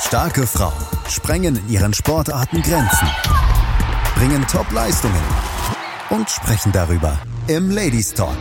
[0.00, 0.72] Starke Frauen
[1.08, 3.06] sprengen in ihren Sportarten Grenzen,
[4.14, 5.22] bringen Top-Leistungen
[6.08, 8.36] und sprechen darüber im Ladies Talk.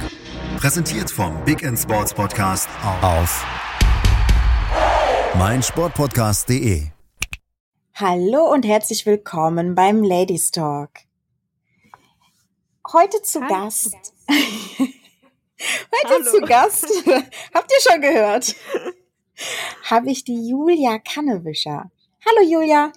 [0.58, 2.70] Präsentiert vom Big End Sports Podcast
[3.02, 3.46] auf
[5.38, 6.88] meinsportpodcast.de.
[7.96, 10.92] Hallo und herzlich willkommen beim Ladies Talk.
[12.92, 13.50] Heute zu Hi.
[13.50, 13.94] Gast.
[14.30, 16.32] Heute Hallo.
[16.32, 16.88] zu Gast.
[17.54, 18.56] Habt ihr schon gehört?
[19.84, 21.92] Habe ich die Julia Kannewischer.
[22.26, 22.92] Hallo Julia.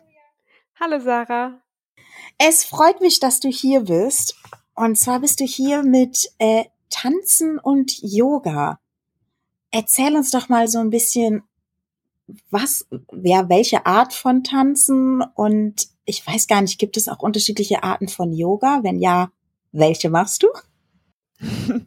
[0.80, 1.60] Hallo Sarah.
[2.38, 4.36] Es freut mich, dass du hier bist.
[4.74, 8.80] Und zwar bist du hier mit äh, Tanzen und Yoga.
[9.70, 11.42] Erzähl uns doch mal so ein bisschen,
[12.50, 12.86] was,
[13.22, 18.08] ja, welche Art von Tanzen und ich weiß gar nicht, gibt es auch unterschiedliche Arten
[18.08, 18.80] von Yoga?
[18.82, 19.30] Wenn ja,
[19.70, 20.48] welche machst du?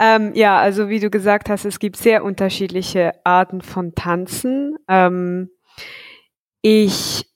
[0.00, 4.76] Ähm, ja, also wie du gesagt hast, es gibt sehr unterschiedliche Arten von Tanzen.
[4.88, 5.50] Ähm,
[6.62, 7.26] ich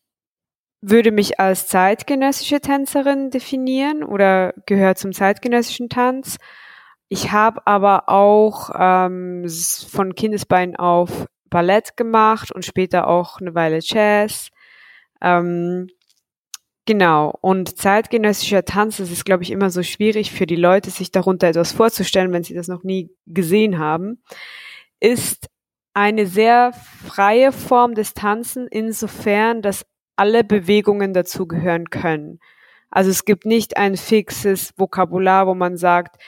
[0.80, 6.36] würde mich als zeitgenössische Tänzerin definieren oder gehöre zum zeitgenössischen Tanz.
[7.08, 9.46] Ich habe aber auch ähm,
[9.88, 14.50] von Kindesbein auf Ballett gemacht und später auch eine Weile Jazz.
[15.20, 15.88] Ähm,
[16.86, 17.36] Genau.
[17.40, 21.48] Und zeitgenössischer Tanz, das ist, glaube ich, immer so schwierig für die Leute, sich darunter
[21.48, 24.22] etwas vorzustellen, wenn sie das noch nie gesehen haben,
[25.00, 25.48] ist
[25.94, 26.72] eine sehr
[27.04, 29.84] freie Form des Tanzen insofern, dass
[30.14, 32.38] alle Bewegungen dazugehören können.
[32.90, 36.22] Also es gibt nicht ein fixes Vokabular, wo man sagt,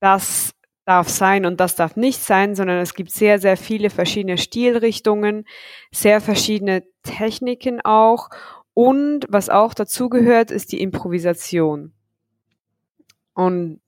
[0.00, 0.52] das
[0.86, 5.44] darf sein und das darf nicht sein, sondern es gibt sehr, sehr viele verschiedene Stilrichtungen,
[5.92, 8.30] sehr verschiedene Techniken auch
[8.78, 11.92] und was auch dazugehört, ist die Improvisation.
[13.34, 13.80] Und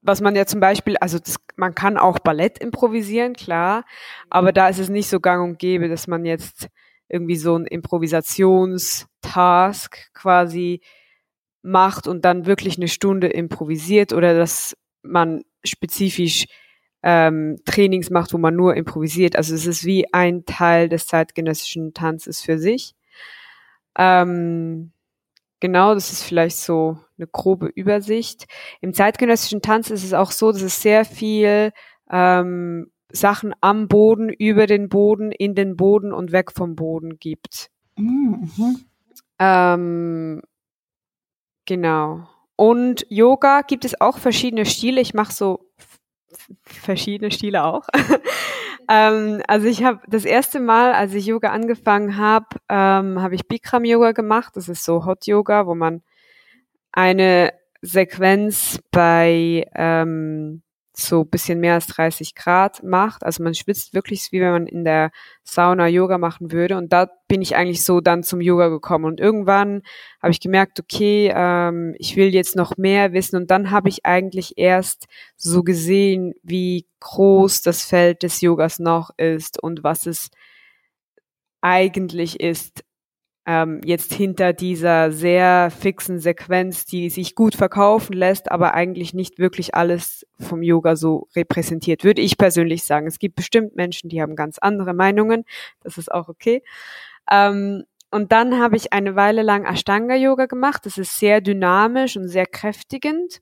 [0.00, 3.84] was man ja zum Beispiel, also das, man kann auch Ballett improvisieren, klar,
[4.30, 6.68] aber da ist es nicht so gang und gäbe, dass man jetzt
[7.10, 10.80] irgendwie so ein Improvisationstask quasi
[11.60, 16.46] macht und dann wirklich eine Stunde improvisiert oder dass man spezifisch
[17.02, 19.36] ähm, Trainings macht, wo man nur improvisiert.
[19.36, 22.95] Also es ist wie ein Teil des zeitgenössischen Tanzes für sich.
[23.96, 24.92] Ähm,
[25.60, 28.46] genau, das ist vielleicht so eine grobe Übersicht.
[28.80, 31.72] Im zeitgenössischen Tanz ist es auch so, dass es sehr viel
[32.10, 37.70] ähm, Sachen am Boden, über den Boden, in den Boden und weg vom Boden gibt.
[37.96, 38.84] Mhm.
[39.38, 40.42] Ähm,
[41.64, 42.28] genau.
[42.56, 45.00] Und Yoga gibt es auch verschiedene Stile.
[45.00, 45.70] Ich mache so
[46.62, 47.86] verschiedene Stile auch.
[48.88, 53.48] ähm, also ich habe das erste Mal, als ich Yoga angefangen habe, ähm, habe ich
[53.48, 54.56] Bikram Yoga gemacht.
[54.56, 56.02] Das ist so Hot Yoga, wo man
[56.92, 57.52] eine
[57.82, 60.62] Sequenz bei ähm,
[60.98, 63.22] so bisschen mehr als 30 Grad macht.
[63.22, 65.10] Also man schwitzt wirklich, wie wenn man in der
[65.42, 66.78] Sauna Yoga machen würde.
[66.78, 69.04] Und da bin ich eigentlich so dann zum Yoga gekommen.
[69.04, 69.82] Und irgendwann
[70.22, 73.36] habe ich gemerkt, okay, ähm, ich will jetzt noch mehr wissen.
[73.36, 79.10] Und dann habe ich eigentlich erst so gesehen, wie groß das Feld des Yogas noch
[79.18, 80.30] ist und was es
[81.60, 82.85] eigentlich ist,
[83.46, 89.38] ähm, jetzt hinter dieser sehr fixen Sequenz, die sich gut verkaufen lässt, aber eigentlich nicht
[89.38, 93.06] wirklich alles vom Yoga so repräsentiert, würde ich persönlich sagen.
[93.06, 95.44] Es gibt bestimmt Menschen, die haben ganz andere Meinungen.
[95.84, 96.62] Das ist auch okay.
[97.30, 100.84] Ähm, und dann habe ich eine Weile lang Ashtanga-Yoga gemacht.
[100.84, 103.40] Das ist sehr dynamisch und sehr kräftigend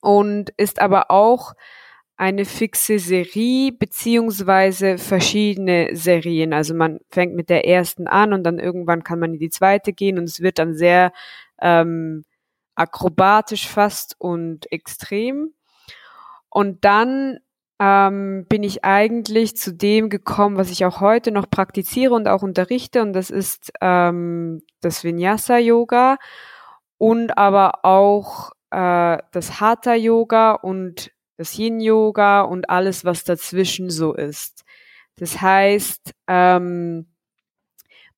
[0.00, 1.54] und ist aber auch
[2.20, 6.52] eine fixe Serie beziehungsweise verschiedene Serien.
[6.52, 9.94] Also man fängt mit der ersten an und dann irgendwann kann man in die zweite
[9.94, 11.12] gehen und es wird dann sehr
[11.62, 12.26] ähm,
[12.74, 15.54] akrobatisch fast und extrem.
[16.50, 17.38] Und dann
[17.80, 22.42] ähm, bin ich eigentlich zu dem gekommen, was ich auch heute noch praktiziere und auch
[22.42, 26.18] unterrichte, und das ist ähm, das Vinyasa-Yoga
[26.98, 34.62] und aber auch äh, das Hatha-Yoga und das Yin-Yoga und alles, was dazwischen so ist.
[35.16, 37.06] Das heißt, ähm,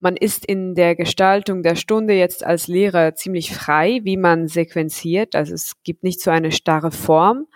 [0.00, 5.36] man ist in der Gestaltung der Stunde jetzt als Lehrer ziemlich frei, wie man sequenziert.
[5.36, 7.46] Also es gibt nicht so eine starre Form.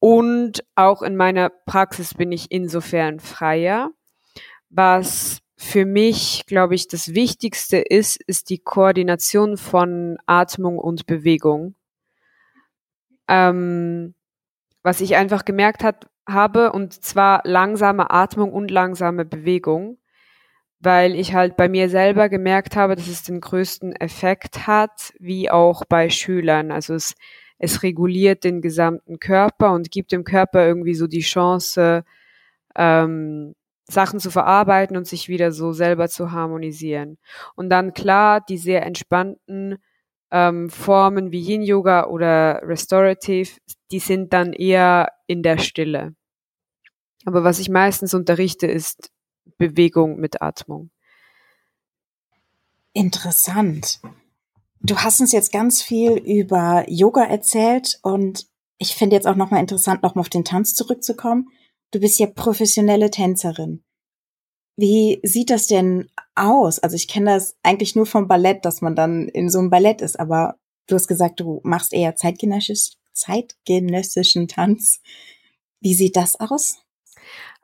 [0.00, 3.92] Und auch in meiner Praxis bin ich insofern freier.
[4.70, 11.76] Was für mich, glaube ich, das Wichtigste ist, ist die Koordination von Atmung und Bewegung.
[13.28, 14.16] Ähm,
[14.84, 19.98] was ich einfach gemerkt hat, habe, und zwar langsame Atmung und langsame Bewegung,
[20.78, 25.50] weil ich halt bei mir selber gemerkt habe, dass es den größten Effekt hat, wie
[25.50, 26.70] auch bei Schülern.
[26.70, 27.14] Also es,
[27.58, 32.04] es reguliert den gesamten Körper und gibt dem Körper irgendwie so die Chance,
[32.76, 33.54] ähm,
[33.86, 37.18] Sachen zu verarbeiten und sich wieder so selber zu harmonisieren.
[37.54, 39.78] Und dann klar, die sehr entspannten
[40.30, 43.50] ähm, Formen wie Yin Yoga oder Restorative,
[43.94, 46.16] die sind dann eher in der Stille.
[47.24, 49.12] Aber was ich meistens unterrichte, ist
[49.56, 50.90] Bewegung mit Atmung.
[52.92, 54.00] Interessant.
[54.80, 58.48] Du hast uns jetzt ganz viel über Yoga erzählt und
[58.78, 61.50] ich finde jetzt auch nochmal interessant, nochmal auf den Tanz zurückzukommen.
[61.92, 63.84] Du bist ja professionelle Tänzerin.
[64.76, 66.80] Wie sieht das denn aus?
[66.80, 70.00] Also ich kenne das eigentlich nur vom Ballett, dass man dann in so einem Ballett
[70.00, 70.56] ist, aber
[70.88, 75.00] du hast gesagt, du machst eher zeitgenössisch, zeitgenössischen Tanz.
[75.80, 76.78] Wie sieht das aus?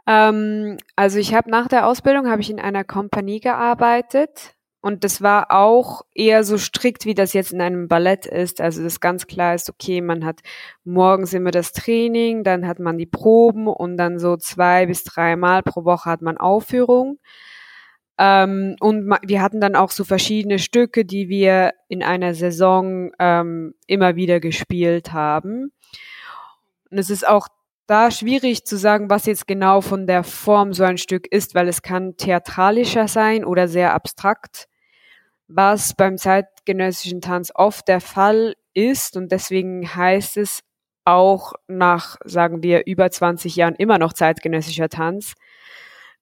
[0.07, 5.21] Ähm, also ich habe nach der Ausbildung habe ich in einer Kompanie gearbeitet und das
[5.21, 8.61] war auch eher so strikt, wie das jetzt in einem Ballett ist.
[8.63, 10.41] Also das ganz klar ist, okay, man hat
[10.85, 15.63] morgens immer das Training, dann hat man die Proben und dann so zwei bis dreimal
[15.63, 17.19] pro Woche hat man Aufführung.
[18.21, 23.75] Ähm, und wir hatten dann auch so verschiedene Stücke, die wir in einer Saison ähm,
[23.87, 25.73] immer wieder gespielt haben.
[26.91, 27.49] Und es ist auch
[27.87, 31.67] da schwierig zu sagen, was jetzt genau von der Form so ein Stück ist, weil
[31.67, 34.69] es kann theatralischer sein oder sehr abstrakt
[35.53, 40.63] was beim zeitgenössischen Tanz oft der Fall ist und deswegen heißt es
[41.05, 45.35] auch nach, sagen wir, über 20 Jahren immer noch zeitgenössischer Tanz,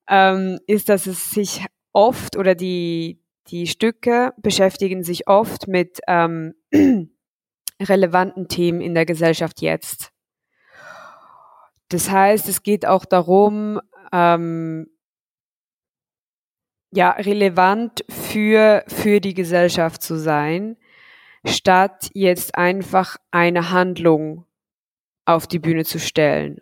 [0.09, 6.55] ähm, ist, dass es sich oft oder die, die Stücke beschäftigen sich oft mit ähm,
[7.81, 10.13] relevanten Themen in der Gesellschaft jetzt.
[11.89, 13.81] Das heißt, es geht auch darum,
[14.13, 14.91] ähm,
[16.91, 20.77] ja, relevant für, für die Gesellschaft zu sein,
[21.45, 24.45] statt jetzt einfach eine Handlung
[25.25, 26.61] auf die Bühne zu stellen.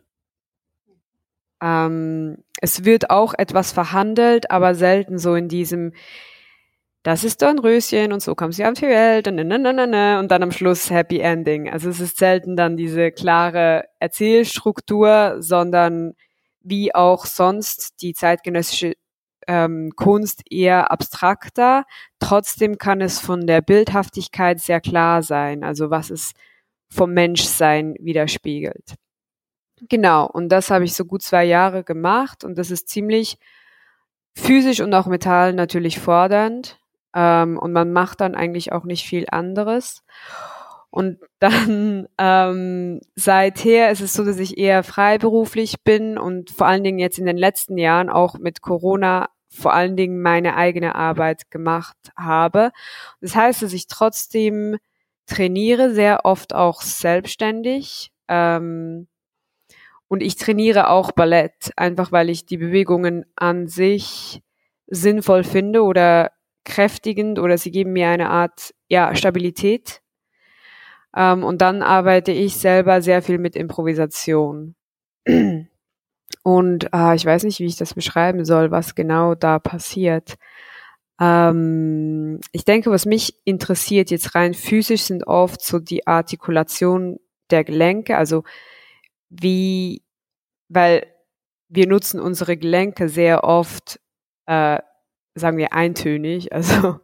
[1.63, 5.93] Ähm, es wird auch etwas verhandelt, aber selten so in diesem,
[7.03, 10.91] das ist Dornröschen und so kam sie auf die Welt und, und dann am Schluss
[10.91, 11.71] Happy Ending.
[11.71, 16.15] Also es ist selten dann diese klare Erzählstruktur, sondern
[16.61, 18.95] wie auch sonst die zeitgenössische
[19.47, 21.85] ähm, Kunst eher abstrakter.
[22.19, 26.33] Trotzdem kann es von der Bildhaftigkeit sehr klar sein, also was es
[26.89, 28.97] vom Menschsein widerspiegelt.
[29.89, 33.39] Genau, und das habe ich so gut zwei Jahre gemacht und das ist ziemlich
[34.35, 36.79] physisch und auch mental natürlich fordernd.
[37.15, 40.03] Ähm, und man macht dann eigentlich auch nicht viel anderes.
[40.91, 46.85] Und dann ähm, seither ist es so, dass ich eher freiberuflich bin und vor allen
[46.85, 51.51] Dingen jetzt in den letzten Jahren auch mit Corona vor allen Dingen meine eigene Arbeit
[51.51, 52.73] gemacht habe.
[53.21, 54.77] Das heißt, dass ich trotzdem
[55.27, 58.13] trainiere, sehr oft auch selbstständig.
[58.29, 59.09] Ähm,
[60.09, 64.43] und ich trainiere auch Ballett, einfach weil ich die Bewegungen an sich
[64.87, 66.31] sinnvoll finde oder
[66.65, 70.03] kräftigend oder sie geben mir eine Art ja, Stabilität.
[71.17, 74.75] Ähm, und dann arbeite ich selber sehr viel mit Improvisation.
[76.43, 80.37] Und äh, ich weiß nicht, wie ich das beschreiben soll, was genau da passiert.
[81.21, 87.19] Ähm, ich denke, was mich interessiert jetzt rein physisch sind oft so die Artikulation
[87.51, 88.45] der Gelenke, also
[89.29, 90.03] wie,
[90.69, 91.07] weil
[91.69, 94.01] wir nutzen unsere Gelenke sehr oft,
[94.47, 94.79] äh,
[95.35, 97.01] sagen wir eintönig, also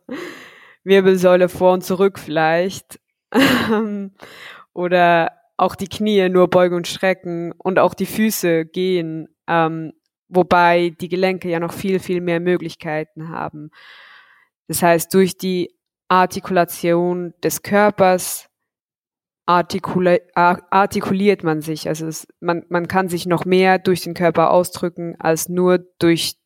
[0.84, 3.00] Wirbelsäule vor und zurück vielleicht
[4.74, 9.92] oder auch die Knie nur beugen und strecken und auch die Füße gehen, ähm,
[10.28, 13.70] wobei die Gelenke ja noch viel, viel mehr Möglichkeiten haben.
[14.68, 15.74] Das heißt, durch die
[16.08, 18.48] Artikulation des Körpers
[19.46, 21.88] artikula artikuliert man sich.
[21.88, 26.36] Also es, man, man kann sich noch mehr durch den Körper ausdrücken als nur durch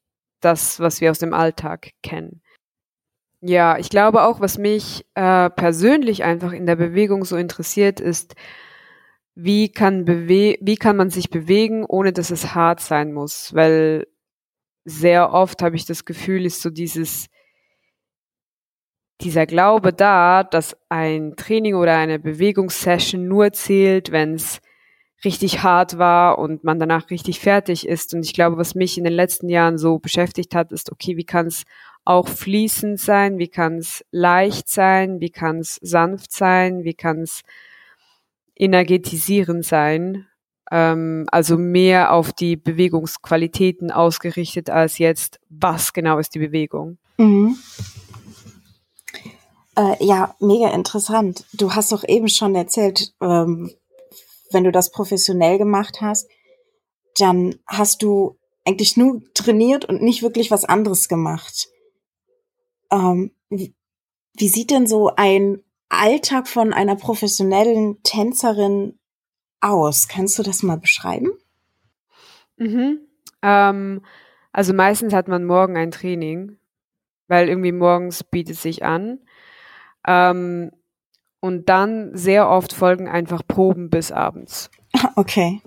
[0.40, 2.42] das, was wir aus dem Alltag kennen.
[3.40, 8.34] Ja, ich glaube auch, was mich äh, persönlich einfach in der Bewegung so interessiert, ist,
[9.34, 13.54] wie kann, bewe wie kann man sich bewegen, ohne dass es hart sein muss?
[13.54, 14.06] Weil
[14.84, 17.26] sehr oft habe ich das Gefühl, ist so dieses,
[19.20, 24.60] dieser Glaube da, dass ein Training oder eine Bewegungssession nur zählt, wenn es
[25.24, 28.14] richtig hart war und man danach richtig fertig ist.
[28.14, 31.24] Und ich glaube, was mich in den letzten Jahren so beschäftigt hat, ist, okay, wie
[31.24, 31.64] kann es
[32.04, 37.22] auch fließend sein, wie kann es leicht sein, wie kann es sanft sein, wie kann
[37.22, 37.42] es
[38.54, 40.26] energetisierend sein,
[40.70, 46.98] ähm, also mehr auf die Bewegungsqualitäten ausgerichtet als jetzt, was genau ist die Bewegung.
[47.18, 47.56] Mhm.
[49.76, 51.44] Äh, ja, mega interessant.
[51.52, 53.70] Du hast doch eben schon erzählt, ähm,
[54.50, 56.28] wenn du das professionell gemacht hast,
[57.18, 61.68] dann hast du eigentlich nur trainiert und nicht wirklich was anderes gemacht.
[62.90, 63.74] Ähm, wie,
[64.34, 68.98] wie sieht denn so ein Alltag von einer professionellen Tänzerin
[69.60, 70.08] aus?
[70.08, 71.30] Kannst du das mal beschreiben?
[72.56, 73.00] Mhm.
[73.42, 74.02] Ähm,
[74.52, 76.58] also meistens hat man morgen ein Training,
[77.28, 79.20] weil irgendwie morgens bietet sich an.
[80.06, 80.70] Ähm,
[81.40, 84.70] und dann sehr oft folgen einfach Proben bis abends.
[85.16, 85.60] Okay.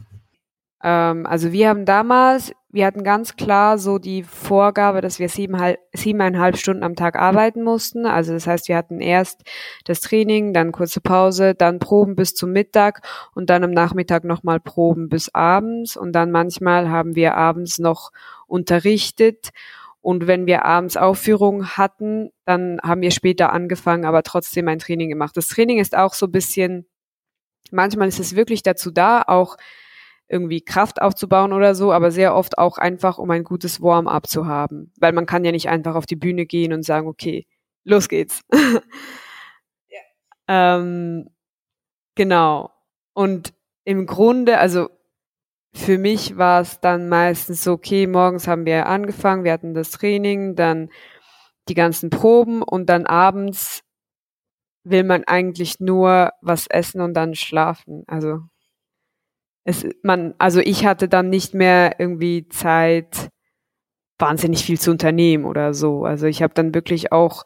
[0.84, 5.80] Ähm, also wir haben damals, wir hatten ganz klar so die Vorgabe, dass wir siebeneinhalb,
[5.94, 8.06] siebeneinhalb Stunden am Tag arbeiten mussten.
[8.06, 9.42] Also das heißt, wir hatten erst
[9.86, 13.02] das Training, dann kurze Pause, dann Proben bis zum Mittag
[13.36, 15.98] und dann am Nachmittag nochmal Proben bis abends.
[15.98, 18.12] Und dann manchmal haben wir abends noch
[18.48, 19.50] unterrichtet.
[20.02, 25.10] Und wenn wir abends Aufführungen hatten, dann haben wir später angefangen, aber trotzdem ein Training
[25.10, 25.36] gemacht.
[25.36, 26.88] Das Training ist auch so ein bisschen,
[27.72, 29.58] manchmal ist es wirklich dazu da, auch
[30.30, 34.46] irgendwie Kraft aufzubauen oder so, aber sehr oft auch einfach, um ein gutes Warm-up zu
[34.46, 34.94] haben.
[35.00, 37.48] Weil man kann ja nicht einfach auf die Bühne gehen und sagen, okay,
[37.84, 38.42] los geht's.
[39.90, 40.00] ja.
[40.48, 41.30] ähm,
[42.16, 42.72] genau.
[43.14, 43.54] Und
[43.84, 44.90] im Grunde, also
[45.74, 49.92] für mich war es dann meistens so, okay, morgens haben wir angefangen, wir hatten das
[49.92, 50.90] Training, dann
[51.68, 53.82] die ganzen Proben und dann abends
[54.84, 58.04] will man eigentlich nur was essen und dann schlafen.
[58.08, 58.42] Also
[59.66, 63.30] es, man, also ich hatte dann nicht mehr irgendwie Zeit,
[64.18, 66.06] wahnsinnig viel zu unternehmen oder so.
[66.06, 67.44] Also ich habe dann wirklich auch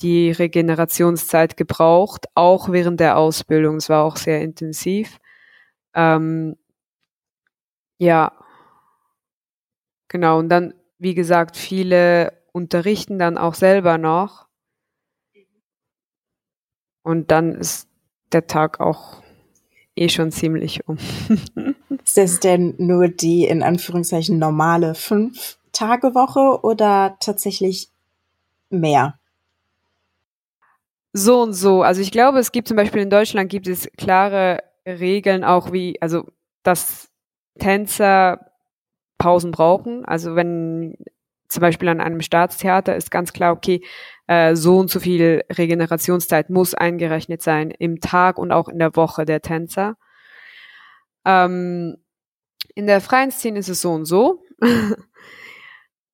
[0.00, 3.76] die Regenerationszeit gebraucht, auch während der Ausbildung.
[3.76, 5.18] Es war auch sehr intensiv.
[5.94, 6.56] Ähm,
[7.98, 8.32] ja,
[10.08, 10.38] genau.
[10.38, 14.48] Und dann, wie gesagt, viele unterrichten dann auch selber noch.
[17.02, 17.88] Und dann ist
[18.32, 19.22] der Tag auch
[19.96, 20.98] eh schon ziemlich um.
[22.04, 27.88] ist das denn nur die in Anführungszeichen normale Fünf-Tage-Woche oder tatsächlich
[28.70, 29.18] mehr?
[31.12, 31.82] So und so.
[31.82, 36.00] Also ich glaube, es gibt zum Beispiel in Deutschland gibt es klare Regeln auch wie,
[36.00, 36.26] also
[36.62, 37.07] dass
[37.58, 38.50] Tänzer
[39.18, 40.04] Pausen brauchen.
[40.04, 40.96] Also wenn
[41.48, 43.82] zum Beispiel an einem Staatstheater ist ganz klar, okay,
[44.26, 48.94] äh, so und so viel Regenerationszeit muss eingerechnet sein im Tag und auch in der
[48.96, 49.96] Woche der Tänzer.
[51.24, 51.96] Ähm,
[52.74, 54.44] in der freien Szene ist es so und so.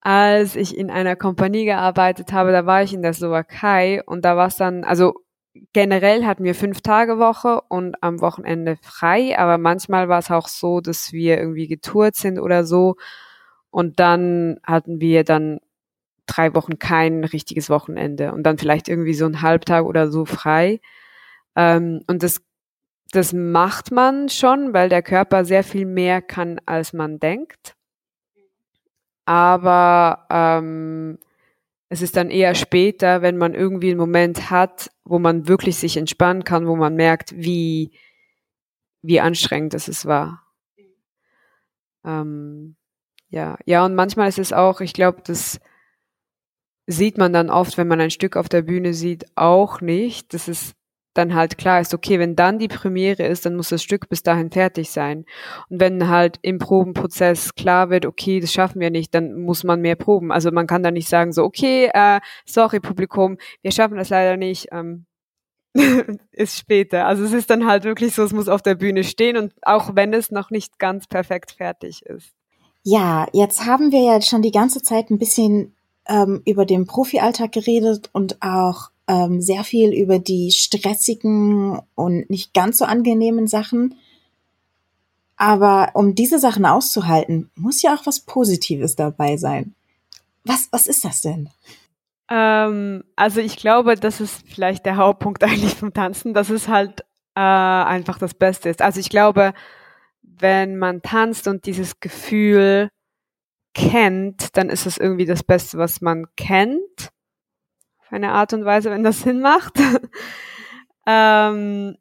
[0.01, 4.37] Als ich in einer Kompanie gearbeitet habe, da war ich in der Slowakei und da
[4.37, 5.15] war es dann, also
[5.73, 10.49] generell hatten wir fünf Tage Woche und am Wochenende frei, aber manchmal war es auch
[10.49, 12.97] so, dass wir irgendwie getourt sind oder so
[13.71, 15.61] und dann hatten wir dann
[16.27, 20.81] drei Wochen kein richtiges Wochenende und dann vielleicht irgendwie so ein Halbtag oder so frei.
[21.57, 22.43] Ähm, und das,
[23.13, 27.77] das macht man schon, weil der Körper sehr viel mehr kann, als man denkt.
[29.27, 31.19] Aber ähm,
[31.95, 35.97] es ist dann eher später, wenn man irgendwie einen Moment hat, wo man wirklich sich
[35.97, 37.93] entspannen kann, wo man merkt, wie,
[39.01, 40.43] wie anstrengend es war.
[42.05, 42.75] Ähm,
[43.29, 45.61] ja, ja, und manchmal ist es auch, ich glaube, das
[46.89, 50.49] sieht man dann oft, wenn man ein Stück auf der Bühne sieht, auch nicht, dass
[50.49, 50.75] es
[51.15, 54.23] dann halt klar ist, okay, wenn dann die Premiere ist, dann muss das Stück bis
[54.23, 55.25] dahin fertig sein.
[55.71, 59.81] Und wenn halt im Probenprozess klar wird, okay, das schaffen wir nicht, dann muss man
[59.81, 60.33] mehr proben.
[60.33, 64.37] Also man kann da nicht sagen, so, okay, äh, sorry Publikum, wir schaffen das leider
[64.37, 65.07] nicht, ähm,
[66.33, 67.07] ist später.
[67.07, 69.95] Also es ist dann halt wirklich so, es muss auf der Bühne stehen und auch
[69.95, 72.33] wenn es noch nicht ganz perfekt fertig ist.
[72.83, 75.75] Ja, jetzt haben wir ja schon die ganze Zeit ein bisschen
[76.07, 82.55] ähm, über den Profialltag geredet und auch ähm, sehr viel über die stressigen und nicht
[82.55, 83.95] ganz so angenehmen Sachen.
[85.37, 89.75] Aber um diese Sachen auszuhalten, muss ja auch was Positives dabei sein.
[90.45, 91.51] Was, was ist das denn?
[92.31, 97.01] Ähm, also ich glaube, das ist vielleicht der Hauptpunkt eigentlich vom Tanzen, dass es halt
[97.35, 98.81] äh, einfach das Beste ist.
[98.81, 99.53] Also ich glaube,
[100.23, 102.89] wenn man tanzt und dieses Gefühl
[103.75, 107.11] kennt, dann ist es irgendwie das Beste, was man kennt.
[108.15, 109.75] Eine Art und Weise, wenn das Sinn macht.
[111.07, 111.97] ähm,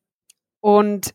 [0.60, 1.14] und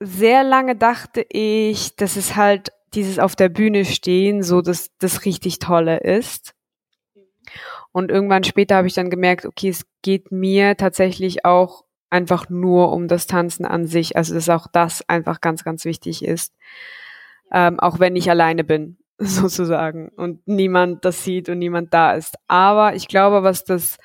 [0.00, 5.24] sehr lange dachte ich, dass es halt dieses auf der Bühne stehen, so dass das
[5.24, 6.54] richtig tolle ist.
[7.92, 12.92] Und irgendwann später habe ich dann gemerkt, okay, es geht mir tatsächlich auch einfach nur
[12.92, 14.16] um das Tanzen an sich.
[14.16, 16.52] Also dass auch das einfach ganz, ganz wichtig ist.
[17.52, 22.34] Ähm, auch wenn ich alleine bin, sozusagen, und niemand das sieht und niemand da ist.
[22.48, 23.98] Aber ich glaube, was das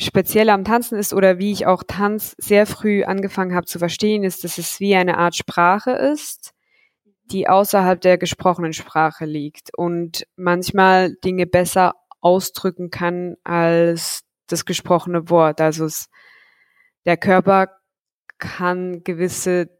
[0.00, 4.22] Spezielle am Tanzen ist oder wie ich auch Tanz sehr früh angefangen habe zu verstehen,
[4.22, 6.52] ist, dass es wie eine Art Sprache ist,
[7.24, 15.30] die außerhalb der gesprochenen Sprache liegt und manchmal Dinge besser ausdrücken kann als das gesprochene
[15.30, 15.60] Wort.
[15.60, 16.08] Also es,
[17.04, 17.68] der Körper
[18.38, 19.77] kann gewisse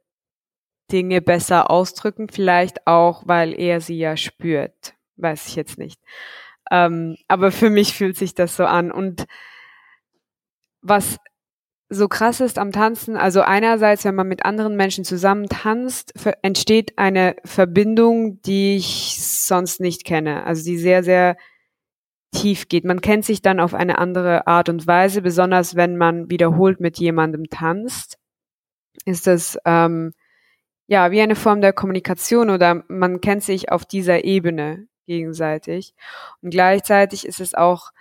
[0.91, 4.95] Dinge besser ausdrücken, vielleicht auch, weil er sie ja spürt.
[5.17, 6.01] Weiß ich jetzt nicht.
[6.71, 8.91] Ähm, aber für mich fühlt sich das so an.
[8.91, 9.27] Und
[10.83, 11.19] was
[11.91, 16.99] so krass ist am Tanzen, also einerseits, wenn man mit anderen Menschen zusammen tanzt, entsteht
[16.99, 20.45] eine Verbindung, die ich sonst nicht kenne.
[20.45, 21.37] Also die sehr, sehr
[22.33, 22.85] tief geht.
[22.85, 26.99] Man kennt sich dann auf eine andere Art und Weise, besonders wenn man wiederholt mit
[26.99, 28.19] jemandem tanzt.
[29.07, 30.13] Ist das ähm,
[30.89, 35.95] ja wie eine Form der Kommunikation oder man kennt sich auf dieser Ebene gegenseitig.
[36.43, 37.93] Und gleichzeitig ist es auch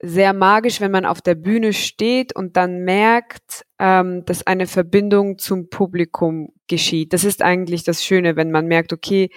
[0.00, 5.38] sehr magisch, wenn man auf der Bühne steht und dann merkt, ähm, dass eine Verbindung
[5.38, 7.12] zum Publikum geschieht.
[7.12, 9.30] Das ist eigentlich das Schöne, wenn man merkt, okay,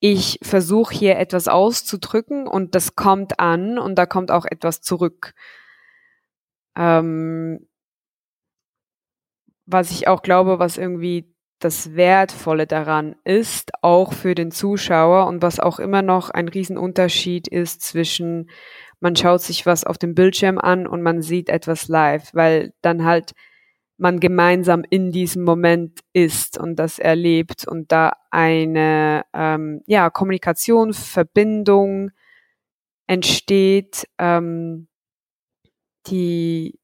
[0.00, 5.34] ich versuche hier etwas auszudrücken und das kommt an und da kommt auch etwas zurück.
[6.76, 7.66] Ähm,
[9.66, 15.42] was ich auch glaube, was irgendwie das Wertvolle daran ist, auch für den Zuschauer und
[15.42, 18.50] was auch immer noch ein Riesenunterschied ist zwischen
[19.00, 23.04] man schaut sich was auf dem Bildschirm an und man sieht etwas live, weil dann
[23.04, 23.32] halt
[23.96, 30.94] man gemeinsam in diesem Moment ist und das erlebt und da eine ähm, ja, Kommunikation,
[30.94, 32.10] Verbindung
[33.06, 34.88] entsteht, ähm,
[36.06, 36.78] die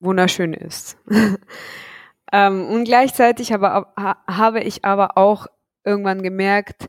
[0.00, 0.96] wunderschön ist.
[2.32, 5.46] ähm, und gleichzeitig habe, habe ich aber auch
[5.84, 6.88] irgendwann gemerkt,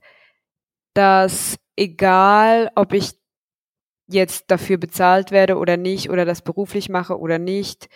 [0.94, 3.14] dass egal, ob ich
[4.08, 7.88] jetzt dafür bezahlt werde oder nicht oder das beruflich mache oder nicht,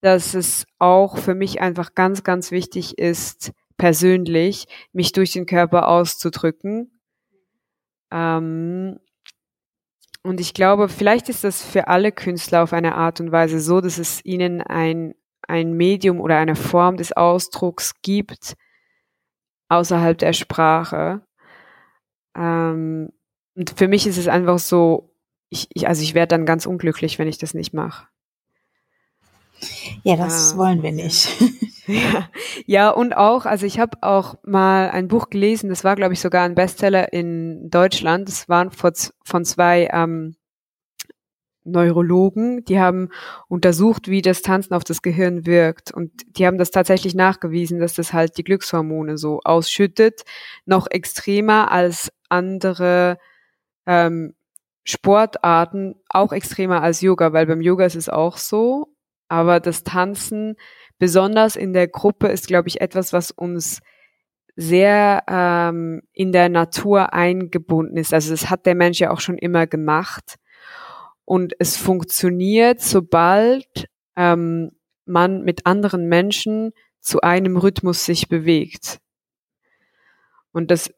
[0.00, 5.88] dass es auch für mich einfach ganz, ganz wichtig ist, persönlich mich durch den Körper
[5.88, 7.00] auszudrücken.
[8.10, 9.00] Ähm,
[10.22, 13.80] und ich glaube, vielleicht ist das für alle Künstler auf eine Art und Weise so,
[13.80, 15.14] dass es ihnen ein,
[15.48, 18.56] ein Medium oder eine Form des Ausdrucks gibt
[19.68, 21.22] außerhalb der Sprache.
[22.36, 23.10] Ähm,
[23.54, 25.14] und für mich ist es einfach so,
[25.48, 28.06] ich, ich also ich werde dann ganz unglücklich, wenn ich das nicht mache.
[30.02, 31.28] Ja, das ah, wollen wir nicht.
[31.86, 32.28] Ja.
[32.66, 36.20] ja, und auch, also ich habe auch mal ein Buch gelesen, das war, glaube ich,
[36.20, 38.28] sogar ein Bestseller in Deutschland.
[38.28, 40.36] Das waren von zwei ähm,
[41.66, 43.10] Neurologen, die haben
[43.48, 45.92] untersucht, wie das Tanzen auf das Gehirn wirkt.
[45.92, 50.22] Und die haben das tatsächlich nachgewiesen, dass das halt die Glückshormone so ausschüttet,
[50.64, 53.18] noch extremer als andere
[53.86, 54.34] ähm,
[54.84, 58.94] Sportarten auch extremer als Yoga, weil beim Yoga ist es auch so.
[59.28, 60.54] Aber das Tanzen,
[60.98, 63.80] besonders in der Gruppe, ist, glaube ich, etwas, was uns
[64.54, 68.14] sehr ähm, in der Natur eingebunden ist.
[68.14, 70.36] Also das hat der Mensch ja auch schon immer gemacht.
[71.26, 74.70] Und es funktioniert, sobald ähm,
[75.04, 79.00] man mit anderen Menschen zu einem Rhythmus sich bewegt.
[80.52, 80.90] Und das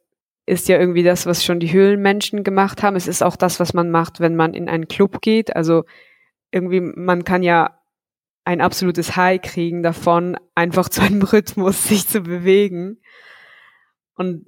[0.46, 2.94] ist ja irgendwie das, was schon die Höhlenmenschen gemacht haben.
[2.94, 5.56] Es ist auch das, was man macht, wenn man in einen Club geht.
[5.56, 5.84] Also
[6.50, 7.80] irgendwie, man kann ja
[8.44, 13.00] ein absolutes High kriegen davon, einfach zu einem Rhythmus sich zu bewegen.
[14.14, 14.46] Und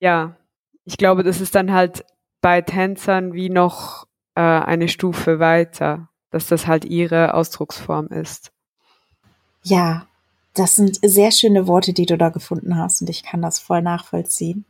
[0.00, 0.36] ja,
[0.84, 2.04] ich glaube, das ist dann halt
[2.40, 8.52] bei Tänzern wie noch äh, eine Stufe weiter, dass das halt ihre Ausdrucksform ist.
[9.62, 10.06] Ja,
[10.54, 13.82] das sind sehr schöne Worte, die du da gefunden hast und ich kann das voll
[13.82, 14.64] nachvollziehen.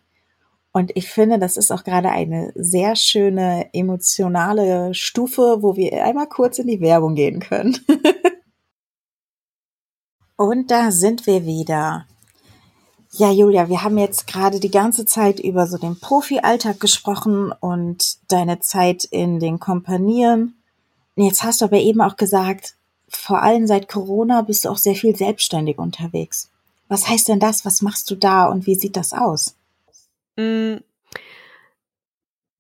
[0.73, 6.29] Und ich finde, das ist auch gerade eine sehr schöne emotionale Stufe, wo wir einmal
[6.29, 7.77] kurz in die Werbung gehen können.
[10.37, 12.07] Und da sind wir wieder.
[13.13, 18.19] Ja, Julia, wir haben jetzt gerade die ganze Zeit über so den Profi-Alltag gesprochen und
[18.29, 20.55] deine Zeit in den Kompanien.
[21.17, 22.75] Jetzt hast du aber eben auch gesagt,
[23.09, 26.51] vor allem seit Corona bist du auch sehr viel selbstständig unterwegs.
[26.89, 27.65] Was heißt denn das?
[27.65, 29.57] Was machst du da und wie sieht das aus?
[30.37, 30.77] Mm.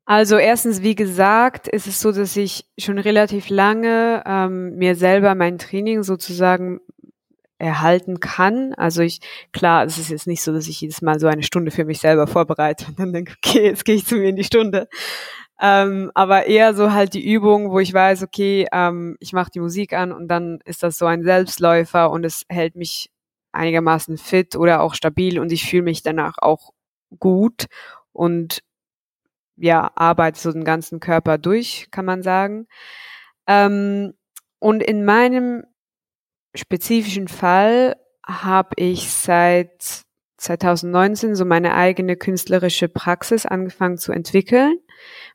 [0.05, 5.37] Also erstens, wie gesagt, ist es so, dass ich schon relativ lange ähm, mir selber
[5.37, 6.81] mein Training sozusagen
[7.61, 8.75] erhalten kann.
[8.75, 9.20] Also ich,
[9.53, 12.01] klar, es ist jetzt nicht so, dass ich jedes Mal so eine Stunde für mich
[12.01, 14.88] selber vorbereite und dann denke, okay, jetzt gehe ich zu mir in die Stunde.
[15.61, 19.61] Ähm, aber eher so halt die Übung, wo ich weiß, okay, ähm, ich mache die
[19.61, 23.11] Musik an und dann ist das so ein Selbstläufer und es hält mich
[23.53, 26.70] einigermaßen fit oder auch stabil und ich fühle mich danach auch
[27.18, 27.66] gut
[28.12, 28.61] und
[29.57, 32.66] ja, arbeitet so den ganzen Körper durch, kann man sagen.
[33.46, 34.14] Ähm,
[34.61, 35.64] und in meinem
[36.55, 40.05] spezifischen Fall habe ich seit
[40.41, 44.79] 2019 so meine eigene künstlerische Praxis angefangen zu entwickeln,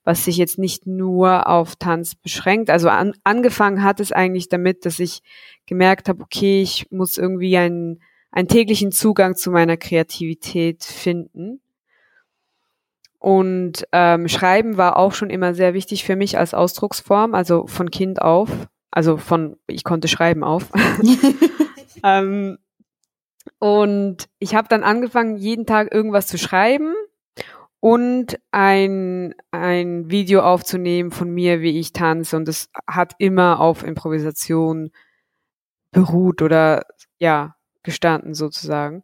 [0.03, 2.71] was sich jetzt nicht nur auf Tanz beschränkt.
[2.71, 5.21] Also an, angefangen hat es eigentlich damit, dass ich
[5.67, 8.01] gemerkt habe, okay, ich muss irgendwie einen,
[8.31, 11.61] einen täglichen Zugang zu meiner Kreativität finden.
[13.19, 17.91] Und ähm, Schreiben war auch schon immer sehr wichtig für mich als Ausdrucksform, also von
[17.91, 18.49] Kind auf,
[18.95, 20.71] also von ich konnte schreiben auf.
[22.03, 22.57] ähm,
[23.59, 26.93] und ich habe dann angefangen, jeden Tag irgendwas zu schreiben
[27.79, 32.37] und ein, ein Video aufzunehmen von mir, wie ich tanze.
[32.37, 34.91] Und es hat immer auf Improvisation
[35.91, 36.85] beruht oder
[37.19, 39.03] ja, gestanden sozusagen.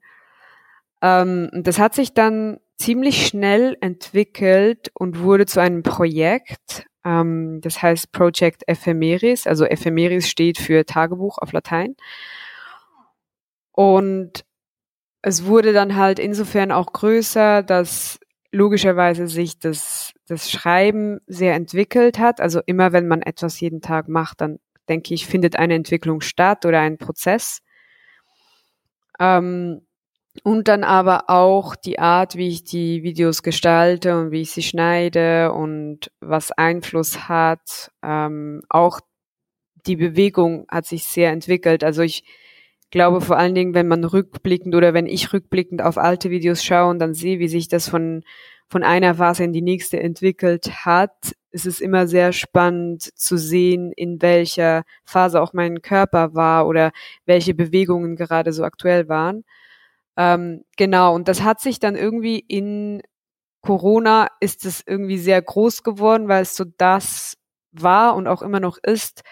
[1.02, 6.88] Ähm, das hat sich dann ziemlich schnell entwickelt und wurde zu einem Projekt.
[7.06, 9.48] Ähm, das heißt Project Ephemeris.
[9.48, 11.96] Also Ephemeris steht für Tagebuch auf Latein.
[13.72, 14.46] Und
[15.22, 18.20] es wurde dann halt insofern auch größer, dass
[18.52, 22.42] logischerweise sich das, das Schreiben sehr entwickelt hat.
[22.42, 24.60] Also immer wenn man etwas jeden Tag macht, dann
[24.90, 27.62] denke ich, findet eine Entwicklung statt oder ein Prozess.
[29.20, 29.86] Ähm,
[30.44, 34.64] und dann aber auch die Art, wie ich die Videos gestalte und wie ich sie
[34.64, 37.92] schneide und was Einfluss hat.
[38.02, 39.02] Ähm, auch
[39.86, 41.84] die Bewegung hat sich sehr entwickelt.
[41.84, 42.24] Also ich
[42.92, 46.90] glaube vor allen Dingen, wenn man rückblickend oder wenn ich rückblickend auf alte Videos schaue
[46.92, 48.24] und dann sehe, wie sich das von,
[48.68, 53.92] von einer Phase in die nächste entwickelt hat, ist es immer sehr spannend zu sehen,
[53.96, 56.92] in welcher Phase auch mein Körper war oder
[57.26, 59.44] welche Bewegungen gerade so aktuell waren.
[60.18, 63.02] Ähm, genau, und das hat sich dann irgendwie in
[63.62, 67.38] Corona ist es irgendwie sehr groß geworden, weil es so das
[67.72, 69.24] war und auch immer noch ist,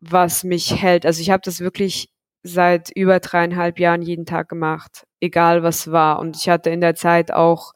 [0.00, 1.04] was mich hält.
[1.06, 2.10] Also ich habe das wirklich
[2.42, 6.20] seit über dreieinhalb Jahren jeden Tag gemacht, egal was war.
[6.20, 7.72] Und ich hatte in der Zeit auch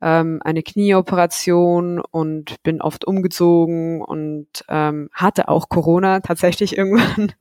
[0.00, 7.32] ähm, eine Knieoperation und bin oft umgezogen und ähm, hatte auch Corona tatsächlich irgendwann,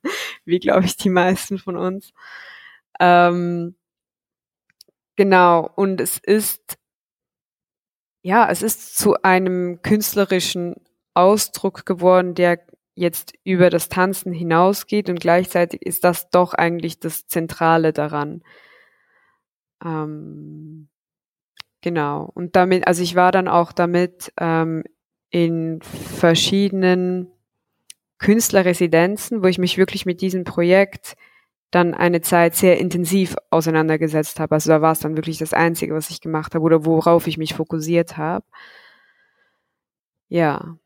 [0.45, 2.13] wie glaube ich die meisten von uns.
[2.99, 3.75] Ähm,
[5.15, 6.77] Genau, und es ist,
[8.21, 10.75] ja, es ist zu einem künstlerischen
[11.13, 12.59] Ausdruck geworden, der
[12.95, 18.41] jetzt über das Tanzen hinausgeht und gleichzeitig ist das doch eigentlich das Zentrale daran.
[19.83, 20.89] Ähm,
[21.81, 22.29] genau.
[22.33, 24.83] Und damit, also ich war dann auch damit ähm,
[25.29, 27.31] in verschiedenen
[28.17, 31.15] Künstlerresidenzen, wo ich mich wirklich mit diesem Projekt
[31.71, 34.55] dann eine Zeit sehr intensiv auseinandergesetzt habe.
[34.55, 37.37] Also da war es dann wirklich das Einzige, was ich gemacht habe oder worauf ich
[37.37, 38.45] mich fokussiert habe.
[40.29, 40.77] Ja.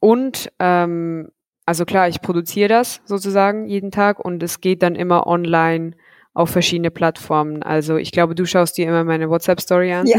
[0.00, 1.30] Und ähm,
[1.66, 5.92] also klar, ich produziere das sozusagen jeden Tag und es geht dann immer online
[6.34, 7.62] auf verschiedene Plattformen.
[7.62, 10.06] Also ich glaube, du schaust dir immer meine WhatsApp-Story an.
[10.06, 10.18] Ja.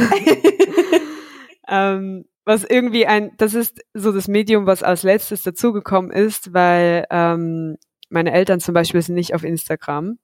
[1.68, 7.06] ähm, was irgendwie ein, das ist so das Medium, was als letztes dazugekommen ist, weil
[7.10, 7.78] ähm,
[8.12, 10.20] meine Eltern zum Beispiel sind nicht auf Instagram.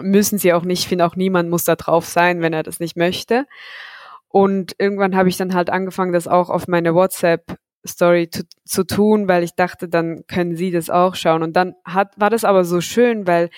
[0.00, 0.80] Müssen sie auch nicht.
[0.80, 3.46] Ich finde auch niemand muss da drauf sein, wenn er das nicht möchte.
[4.28, 8.84] Und irgendwann habe ich dann halt angefangen, das auch auf meine WhatsApp Story zu, zu
[8.84, 11.42] tun, weil ich dachte, dann können sie das auch schauen.
[11.42, 13.50] Und dann hat, war das aber so schön, weil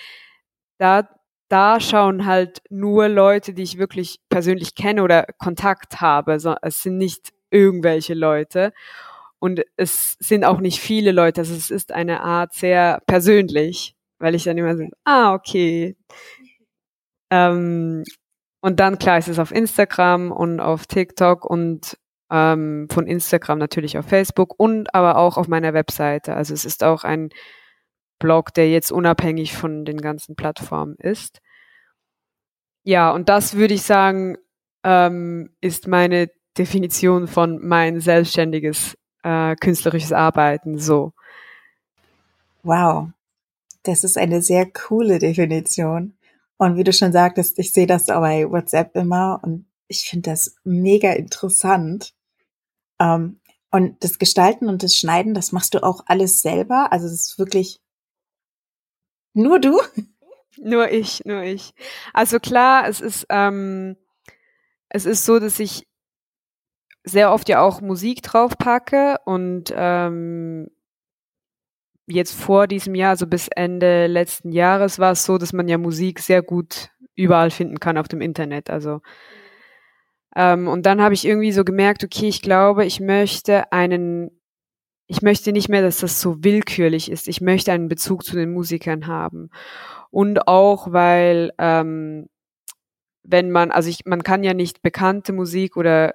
[0.77, 1.07] da,
[1.49, 6.39] da schauen halt nur Leute, die ich wirklich persönlich kenne oder Kontakt habe.
[6.39, 8.73] So, es sind nicht irgendwelche Leute.
[9.43, 14.35] Und es sind auch nicht viele Leute, also es ist eine Art sehr persönlich, weil
[14.35, 15.97] ich dann immer so, ah, okay.
[17.29, 18.05] Ähm,
[18.61, 21.97] und dann, klar, ist es auf Instagram und auf TikTok und
[22.31, 26.35] ähm, von Instagram natürlich auf Facebook und aber auch auf meiner Webseite.
[26.37, 27.27] Also es ist auch ein
[28.19, 31.41] Blog, der jetzt unabhängig von den ganzen Plattformen ist.
[32.85, 34.37] Ja, und das würde ich sagen,
[34.85, 41.13] ähm, ist meine Definition von mein selbstständiges äh, künstlerisches Arbeiten so.
[42.63, 43.09] Wow,
[43.83, 46.13] das ist eine sehr coole Definition.
[46.57, 50.31] Und wie du schon sagtest, ich sehe das auch bei WhatsApp immer und ich finde
[50.31, 52.13] das mega interessant.
[52.99, 53.39] Ähm,
[53.71, 56.91] und das Gestalten und das Schneiden, das machst du auch alles selber?
[56.91, 57.81] Also es ist wirklich
[59.33, 59.79] nur du?
[60.57, 61.73] Nur ich, nur ich.
[62.13, 63.97] Also klar, es ist, ähm,
[64.89, 65.87] es ist so, dass ich
[67.03, 70.69] sehr oft ja auch Musik drauf packe und ähm,
[72.07, 75.77] jetzt vor diesem Jahr, also bis Ende letzten Jahres, war es so, dass man ja
[75.77, 78.69] Musik sehr gut überall finden kann auf dem Internet.
[78.69, 79.01] Also
[80.35, 84.31] ähm, und dann habe ich irgendwie so gemerkt, okay, ich glaube, ich möchte einen
[85.07, 87.27] ich möchte nicht mehr, dass das so willkürlich ist.
[87.27, 89.49] Ich möchte einen Bezug zu den Musikern haben.
[90.09, 92.29] Und auch, weil ähm,
[93.23, 96.13] wenn man, also ich, man kann ja nicht bekannte Musik oder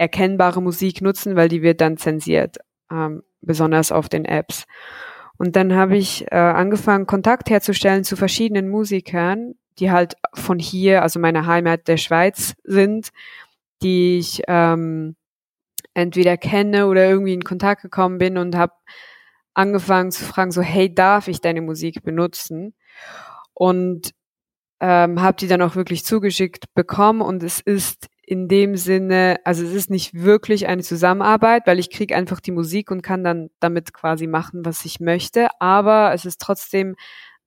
[0.00, 2.56] erkennbare Musik nutzen, weil die wird dann zensiert,
[2.90, 4.64] ähm, besonders auf den Apps.
[5.36, 11.02] Und dann habe ich äh, angefangen, Kontakt herzustellen zu verschiedenen Musikern, die halt von hier,
[11.02, 13.10] also meiner Heimat der Schweiz sind,
[13.82, 15.16] die ich ähm,
[15.92, 18.72] entweder kenne oder irgendwie in Kontakt gekommen bin und habe
[19.52, 22.74] angefangen zu fragen, so, hey, darf ich deine Musik benutzen?
[23.52, 24.12] Und
[24.80, 29.64] ähm, habe die dann auch wirklich zugeschickt bekommen und es ist in dem Sinne, also
[29.64, 33.50] es ist nicht wirklich eine Zusammenarbeit, weil ich kriege einfach die Musik und kann dann
[33.58, 36.94] damit quasi machen, was ich möchte, aber es ist trotzdem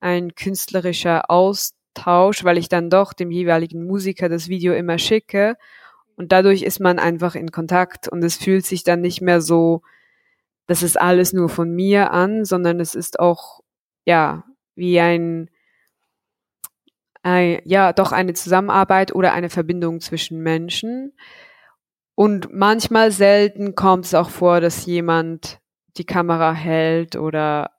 [0.02, 5.56] ein künstlerischer Austausch, weil ich dann doch dem jeweiligen Musiker das Video immer schicke.
[6.18, 9.84] Und dadurch ist man einfach in Kontakt und es fühlt sich dann nicht mehr so,
[10.68, 13.62] das ist alles nur von mir an, sondern es ist auch,
[14.04, 14.44] ja,
[14.76, 15.50] wie ein,
[17.24, 21.14] ein ja, doch eine Zusammenarbeit oder eine Verbindung zwischen Menschen.
[22.16, 25.60] Und manchmal selten kommt es auch vor, dass jemand
[25.98, 27.72] die Kamera hält oder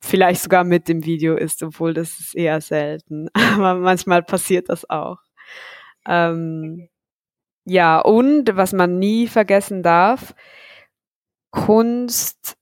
[0.00, 3.28] vielleicht sogar mit dem Video ist, obwohl das ist eher selten.
[3.34, 5.18] Aber manchmal passiert das auch.
[6.06, 6.88] Ähm,
[7.64, 10.34] ja, und was man nie vergessen darf,
[11.50, 12.56] Kunst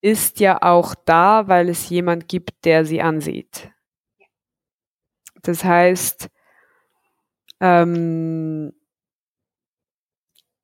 [0.00, 3.72] ist ja auch da, weil es jemand gibt, der sie ansieht.
[5.42, 6.28] Das heißt,
[7.60, 8.72] ähm,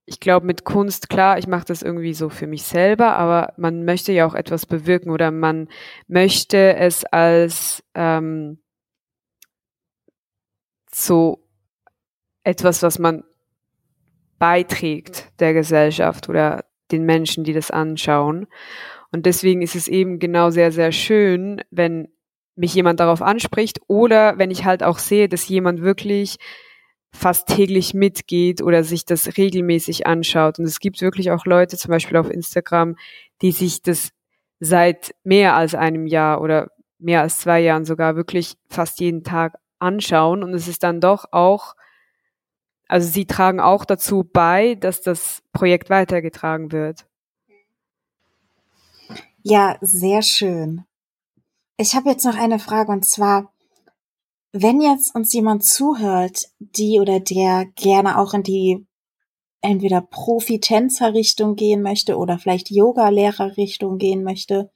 [0.07, 3.85] ich glaube, mit Kunst, klar, ich mache das irgendwie so für mich selber, aber man
[3.85, 5.69] möchte ja auch etwas bewirken oder man
[6.09, 8.59] möchte es als ähm,
[10.93, 11.49] so
[12.45, 13.25] etwas, was man
[14.39, 18.47] beiträgt der Gesellschaft oder den Menschen, die das anschauen.
[19.11, 22.09] Und deswegen ist es eben genau sehr, sehr schön, wenn
[22.57, 26.37] mich jemand darauf anspricht oder wenn ich halt auch sehe, dass jemand wirklich
[27.13, 30.59] fast täglich mitgeht oder sich das regelmäßig anschaut.
[30.59, 32.97] Und es gibt wirklich auch Leute, zum Beispiel auf Instagram,
[33.43, 34.11] die sich das
[34.61, 39.55] seit mehr als einem Jahr oder mehr als zwei Jahren sogar wirklich fast jeden Tag
[39.79, 40.43] anschauen.
[40.43, 41.75] Und es ist dann doch auch
[42.89, 47.07] also sie tragen auch dazu bei, dass das Projekt weitergetragen wird.
[49.43, 50.85] Ja, sehr schön.
[51.77, 53.53] Ich habe jetzt noch eine Frage und zwar,
[54.53, 58.87] wenn jetzt uns jemand zuhört, die oder der gerne auch in die
[59.61, 64.71] entweder Profi-Tänzer-Richtung gehen möchte oder vielleicht Yoga-Lehrer-Richtung gehen möchte,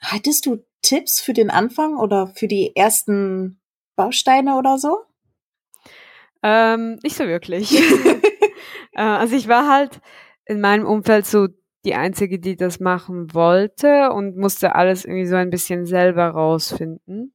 [0.00, 3.60] hattest du Tipps für den Anfang oder für die ersten
[3.96, 5.00] Bausteine oder so?
[6.42, 7.72] Ähm, nicht so wirklich.
[8.92, 10.00] äh, also ich war halt
[10.46, 11.48] in meinem Umfeld so
[11.88, 17.32] die Einzige, die das machen wollte und musste alles irgendwie so ein bisschen selber rausfinden.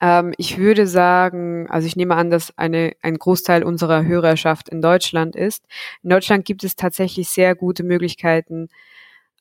[0.00, 4.80] Ähm, ich würde sagen, also ich nehme an, dass eine, ein Großteil unserer Hörerschaft in
[4.80, 5.64] Deutschland ist.
[6.04, 8.68] In Deutschland gibt es tatsächlich sehr gute Möglichkeiten,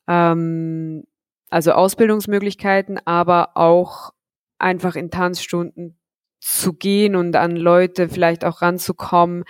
[0.08, 1.04] ähm,
[1.52, 4.14] also Ausbildungsmöglichkeiten, aber auch
[4.58, 6.00] einfach in Tanzstunden
[6.40, 9.44] zu gehen und an Leute vielleicht auch ranzukommen,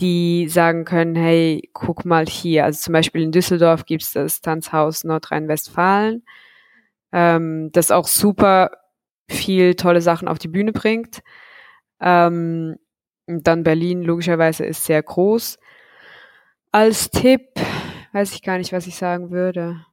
[0.00, 2.64] die sagen können, hey, guck mal hier.
[2.64, 6.24] Also zum Beispiel in Düsseldorf gibt's das Tanzhaus Nordrhein-Westfalen,
[7.12, 8.70] ähm, das auch super
[9.28, 11.22] viel tolle Sachen auf die Bühne bringt.
[12.00, 12.76] Ähm,
[13.26, 15.58] und dann Berlin logischerweise ist sehr groß.
[16.72, 17.42] Als Tipp
[18.12, 19.84] weiß ich gar nicht, was ich sagen würde.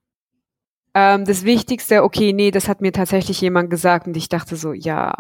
[0.94, 4.74] Ähm, das Wichtigste, okay, nee, das hat mir tatsächlich jemand gesagt und ich dachte so,
[4.74, 5.14] ja,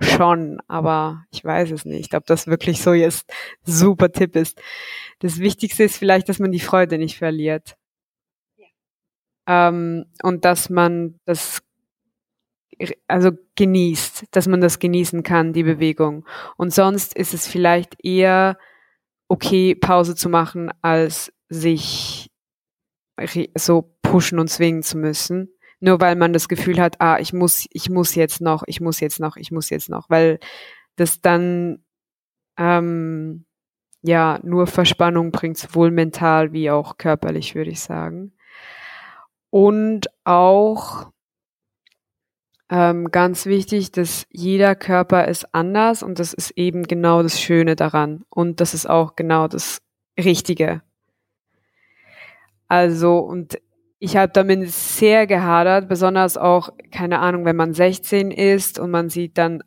[0.00, 3.32] schon, aber ich weiß es nicht, ob das wirklich so jetzt
[3.64, 4.60] super Tipp ist.
[5.20, 7.76] Das Wichtigste ist vielleicht, dass man die Freude nicht verliert.
[8.56, 9.68] Ja.
[9.68, 11.62] Ähm, und dass man das
[13.06, 16.26] also genießt, dass man das genießen kann, die Bewegung.
[16.56, 18.58] Und sonst ist es vielleicht eher
[19.28, 22.30] okay, Pause zu machen, als sich
[23.56, 25.54] so pushen und zwingen zu müssen
[25.84, 29.00] nur weil man das Gefühl hat, ah, ich muss, ich muss jetzt noch, ich muss
[29.00, 30.38] jetzt noch, ich muss jetzt noch, weil
[30.96, 31.84] das dann
[32.56, 33.44] ähm,
[34.02, 38.32] ja nur Verspannung bringt, sowohl mental wie auch körperlich, würde ich sagen.
[39.50, 41.12] Und auch
[42.70, 47.76] ähm, ganz wichtig, dass jeder Körper ist anders und das ist eben genau das Schöne
[47.76, 49.82] daran und das ist auch genau das
[50.18, 50.80] Richtige.
[52.68, 53.58] Also und
[53.98, 59.08] ich habe damit sehr gehadert, besonders auch, keine Ahnung, wenn man 16 ist und man
[59.08, 59.62] sieht dann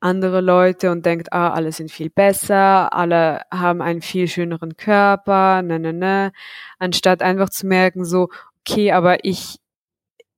[0.00, 5.62] andere Leute und denkt, ah, alle sind viel besser, alle haben einen viel schöneren Körper,
[5.62, 6.32] ne, ne, ne,
[6.78, 8.28] anstatt einfach zu merken, so,
[8.60, 9.58] okay, aber ich,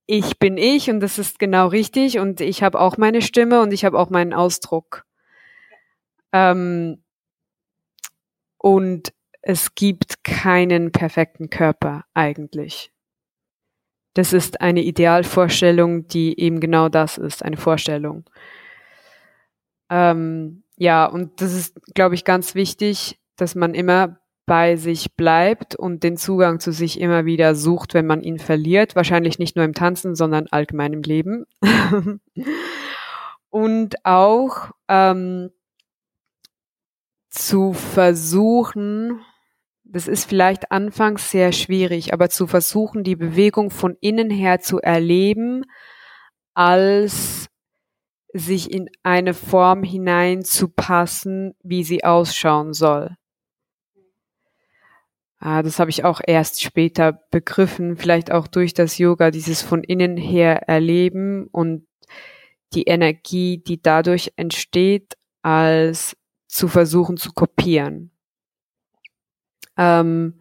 [0.07, 3.73] ich bin ich und das ist genau richtig und ich habe auch meine Stimme und
[3.73, 5.05] ich habe auch meinen Ausdruck.
[6.33, 7.03] Ähm,
[8.59, 12.93] und es gibt keinen perfekten Körper eigentlich.
[14.19, 18.25] Das ist eine Idealvorstellung, die eben genau das ist, eine Vorstellung.
[19.91, 25.77] Ähm, ja, und das ist, glaube ich, ganz wichtig, dass man immer bei sich bleibt
[25.77, 28.97] und den Zugang zu sich immer wieder sucht, wenn man ihn verliert.
[28.97, 31.47] Wahrscheinlich nicht nur im Tanzen, sondern allgemein im Leben.
[33.51, 35.53] und auch ähm,
[37.31, 39.21] zu versuchen,
[39.91, 44.81] das ist vielleicht anfangs sehr schwierig, aber zu versuchen, die Bewegung von innen her zu
[44.81, 45.65] erleben,
[46.55, 47.49] als
[48.35, 53.17] sich in eine Form hineinzupassen, wie sie ausschauen soll.
[55.41, 59.85] Ah, das habe ich auch erst später begriffen, vielleicht auch durch das Yoga, dieses von
[59.85, 61.87] innen her erleben und
[62.75, 66.17] die Energie, die dadurch entsteht, als
[66.49, 68.11] zu versuchen zu kopieren.
[69.79, 70.35] Ähm,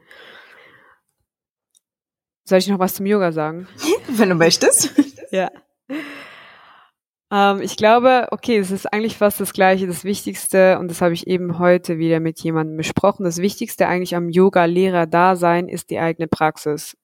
[2.44, 3.68] soll ich noch was zum Yoga sagen?
[4.08, 4.92] Wenn du möchtest.
[5.32, 5.52] ja.
[7.32, 9.86] Ähm, ich glaube, okay, es ist eigentlich fast das Gleiche.
[9.86, 14.16] Das Wichtigste, und das habe ich eben heute wieder mit jemandem besprochen, das Wichtigste eigentlich
[14.16, 16.98] am Yoga-Lehrer-Dasein ist die eigene Praxis.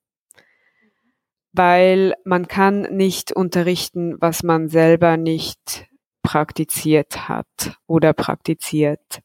[1.51, 5.87] Weil man kann nicht unterrichten, was man selber nicht
[6.23, 9.21] praktiziert hat oder praktiziert.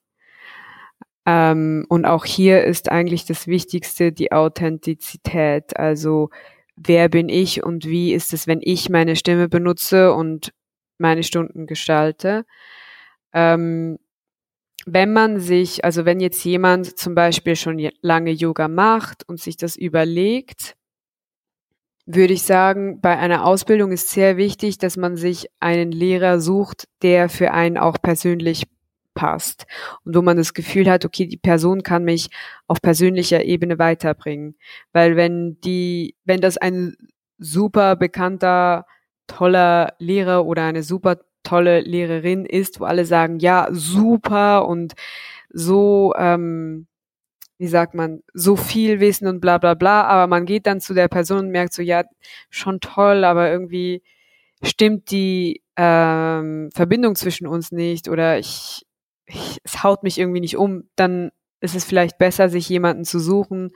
[1.28, 5.76] Ähm, und auch hier ist eigentlich das Wichtigste die Authentizität.
[5.76, 6.30] Also
[6.74, 10.54] wer bin ich und wie ist es, wenn ich meine Stimme benutze und
[10.96, 12.46] meine Stunden gestalte.
[13.34, 13.98] Ähm,
[14.86, 19.58] wenn man sich, also wenn jetzt jemand zum Beispiel schon lange Yoga macht und sich
[19.58, 20.76] das überlegt,
[22.06, 26.88] würde ich sagen, bei einer Ausbildung ist sehr wichtig, dass man sich einen Lehrer sucht,
[27.02, 28.64] der für einen auch persönlich
[29.18, 29.66] passt
[30.04, 32.28] und wo man das Gefühl hat, okay, die Person kann mich
[32.68, 34.54] auf persönlicher Ebene weiterbringen,
[34.92, 36.96] weil wenn die, wenn das ein
[37.36, 38.86] super bekannter
[39.26, 44.94] toller Lehrer oder eine super tolle Lehrerin ist, wo alle sagen, ja, super und
[45.50, 46.86] so, ähm,
[47.58, 50.94] wie sagt man, so viel Wissen und bla bla bla, aber man geht dann zu
[50.94, 52.04] der Person und merkt so, ja,
[52.50, 54.00] schon toll, aber irgendwie
[54.62, 58.84] stimmt die ähm, Verbindung zwischen uns nicht oder ich,
[59.28, 63.18] ich, es haut mich irgendwie nicht um, dann ist es vielleicht besser, sich jemanden zu
[63.18, 63.72] suchen,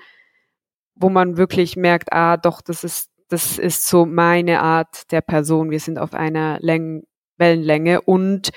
[0.94, 5.70] wo man wirklich merkt, ah, doch, das ist das ist so meine Art der Person.
[5.70, 7.04] Wir sind auf einer Läng
[7.38, 8.50] Wellenlänge und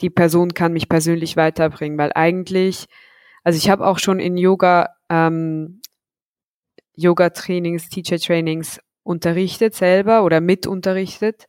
[0.00, 2.86] die Person kann mich persönlich weiterbringen, weil eigentlich,
[3.44, 5.82] also ich habe auch schon in Yoga, ähm,
[6.94, 11.46] Yoga-Trainings, Teacher-Trainings unterrichtet selber oder mitunterrichtet.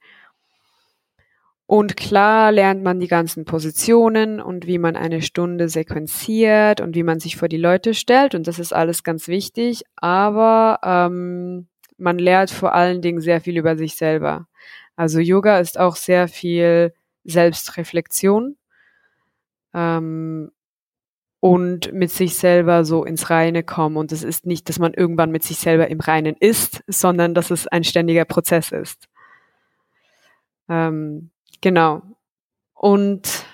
[1.69, 7.03] Und klar lernt man die ganzen Positionen und wie man eine Stunde sequenziert und wie
[7.03, 8.33] man sich vor die Leute stellt.
[8.33, 9.83] Und das ist alles ganz wichtig.
[9.95, 14.47] Aber ähm, man lernt vor allen Dingen sehr viel über sich selber.
[14.95, 16.91] Also Yoga ist auch sehr viel
[17.23, 18.57] Selbstreflexion
[19.75, 20.51] ähm,
[21.39, 23.95] und mit sich selber so ins Reine kommen.
[23.95, 27.51] Und es ist nicht, dass man irgendwann mit sich selber im Reinen ist, sondern dass
[27.51, 29.07] es ein ständiger Prozess ist.
[30.67, 31.29] Ähm,
[31.61, 32.01] genau.
[32.73, 33.45] Und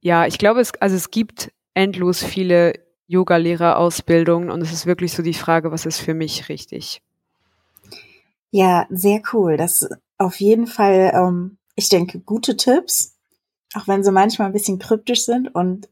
[0.00, 2.74] ja, ich glaube, es, also es gibt endlos viele
[3.06, 7.02] Yoga-Lehrerausbildungen und es ist wirklich so die Frage, was ist für mich richtig?
[8.50, 9.56] Ja, sehr cool.
[9.56, 13.16] Das auf jeden Fall, ähm, ich denke, gute Tipps,
[13.74, 15.88] auch wenn sie manchmal ein bisschen kryptisch sind und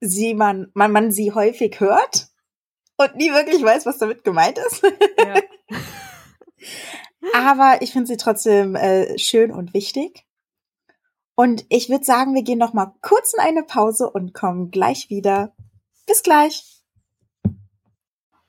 [0.00, 2.28] sie man, man, man sie häufig hört
[2.96, 4.82] und nie wirklich weiß, was damit gemeint ist.
[5.18, 5.40] Ja.
[7.34, 10.24] Aber ich finde sie trotzdem äh, schön und wichtig.
[11.34, 15.08] Und ich würde sagen, wir gehen noch mal kurz in eine Pause und kommen gleich
[15.10, 15.52] wieder.
[16.06, 16.82] Bis gleich.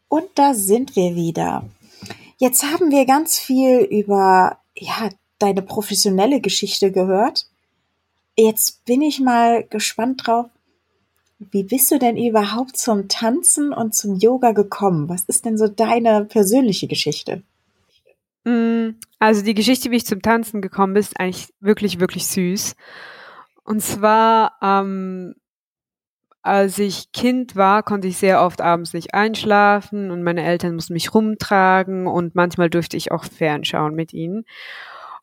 [0.10, 1.66] Und da sind wir wieder.
[2.38, 7.48] Jetzt haben wir ganz viel über, ja, deine professionelle Geschichte gehört.
[8.38, 10.48] Jetzt bin ich mal gespannt drauf.
[11.40, 15.10] Wie bist du denn überhaupt zum Tanzen und zum Yoga gekommen?
[15.10, 17.44] Was ist denn so deine persönliche Geschichte?
[18.44, 22.76] Mm, also die Geschichte, wie ich zum Tanzen gekommen bin, ist eigentlich wirklich, wirklich süß.
[23.64, 25.36] Und zwar ähm,
[26.44, 30.94] als ich Kind war, konnte ich sehr oft abends nicht einschlafen und meine Eltern mussten
[30.94, 34.44] mich rumtragen und manchmal durfte ich auch fernschauen mit ihnen.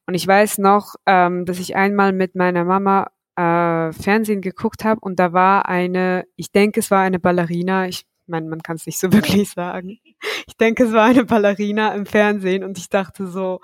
[0.07, 5.01] Und ich weiß noch, ähm, dass ich einmal mit meiner Mama äh, Fernsehen geguckt habe
[5.03, 8.87] und da war eine, ich denke, es war eine Ballerina, ich meine, man kann es
[8.87, 9.99] nicht so wirklich sagen.
[10.47, 13.61] Ich denke, es war eine Ballerina im Fernsehen und ich dachte so,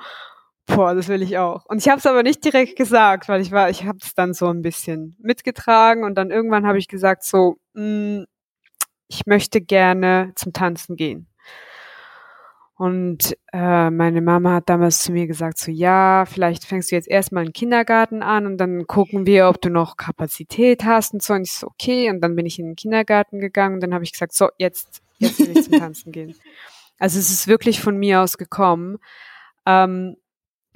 [0.67, 1.65] boah, das will ich auch.
[1.67, 4.35] Und ich habe es aber nicht direkt gesagt, weil ich war, ich habe es dann
[4.35, 8.27] so ein bisschen mitgetragen und dann irgendwann habe ich gesagt so, mh, hm,
[9.09, 11.29] ich möchte gerne zum Tanzen gehen.
[12.79, 17.09] Und äh, meine Mama hat damals zu mir gesagt, so ja, vielleicht fängst du jetzt
[17.09, 21.33] erstmal einen Kindergarten an und dann gucken wir, ob du noch Kapazität hast und so.
[21.33, 22.11] Und ich so, okay.
[22.11, 25.01] Und dann bin ich in den Kindergarten gegangen und dann habe ich gesagt, so, jetzt,
[25.19, 26.35] jetzt will ich zum Tanzen gehen.
[26.99, 28.97] Also es ist wirklich von mir aus gekommen.
[29.67, 30.17] Ähm,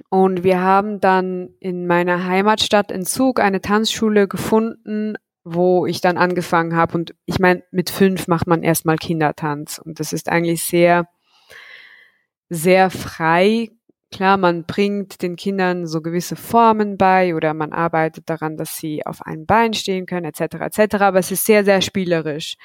[0.09, 6.19] und wir haben dann in meiner Heimatstadt in Zug eine Tanzschule gefunden, wo ich dann
[6.19, 6.93] angefangen habe.
[6.93, 9.81] Und ich meine, mit fünf macht man erstmal Kindertanz.
[9.83, 11.07] Und das ist eigentlich sehr
[12.51, 13.69] sehr frei.
[14.11, 19.05] Klar, man bringt den Kindern so gewisse Formen bei oder man arbeitet daran, dass sie
[19.05, 22.57] auf einem Bein stehen können, etc., etc., aber es ist sehr, sehr spielerisch.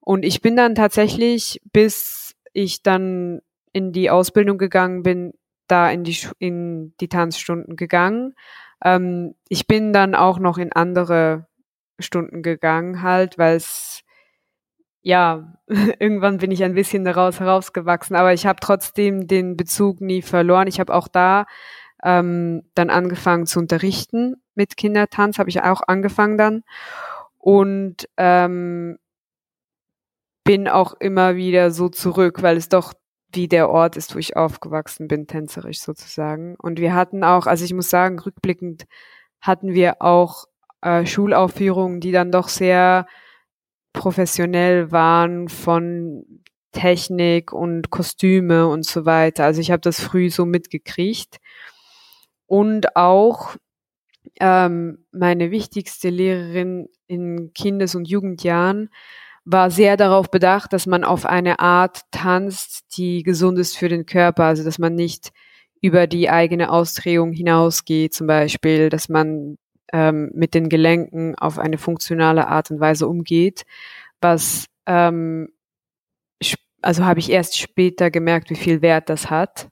[0.00, 3.40] Und ich bin dann tatsächlich, bis ich dann
[3.72, 5.32] in die Ausbildung gegangen bin,
[5.68, 8.34] da in die, in die Tanzstunden gegangen.
[8.84, 11.46] Ähm, ich bin dann auch noch in andere
[12.00, 14.02] Stunden gegangen, halt, weil es
[15.04, 15.52] ja,
[16.00, 20.66] irgendwann bin ich ein bisschen daraus herausgewachsen, aber ich habe trotzdem den Bezug nie verloren.
[20.66, 21.44] Ich habe auch da
[22.02, 26.64] ähm, dann angefangen zu unterrichten mit Kindertanz, habe ich auch angefangen dann
[27.38, 28.98] und ähm,
[30.42, 32.94] bin auch immer wieder so zurück, weil es doch
[33.32, 36.56] wie der Ort ist, wo ich aufgewachsen bin, tänzerisch sozusagen.
[36.56, 38.84] Und wir hatten auch, also ich muss sagen, rückblickend
[39.40, 40.44] hatten wir auch
[40.82, 43.06] äh, Schulaufführungen, die dann doch sehr
[43.94, 46.42] professionell waren von
[46.72, 49.44] Technik und Kostüme und so weiter.
[49.44, 51.38] Also ich habe das früh so mitgekriegt.
[52.46, 53.56] Und auch
[54.40, 58.90] ähm, meine wichtigste Lehrerin in Kindes- und Jugendjahren
[59.46, 64.04] war sehr darauf bedacht, dass man auf eine Art tanzt, die gesund ist für den
[64.04, 64.44] Körper.
[64.44, 65.32] Also dass man nicht
[65.80, 69.56] über die eigene Ausdrehung hinausgeht, zum Beispiel, dass man
[69.92, 73.64] ähm, mit den Gelenken auf eine funktionale Art und Weise umgeht,
[74.20, 75.48] was ähm,
[76.84, 79.68] also habe ich erst später gemerkt, wie viel Wert das hat.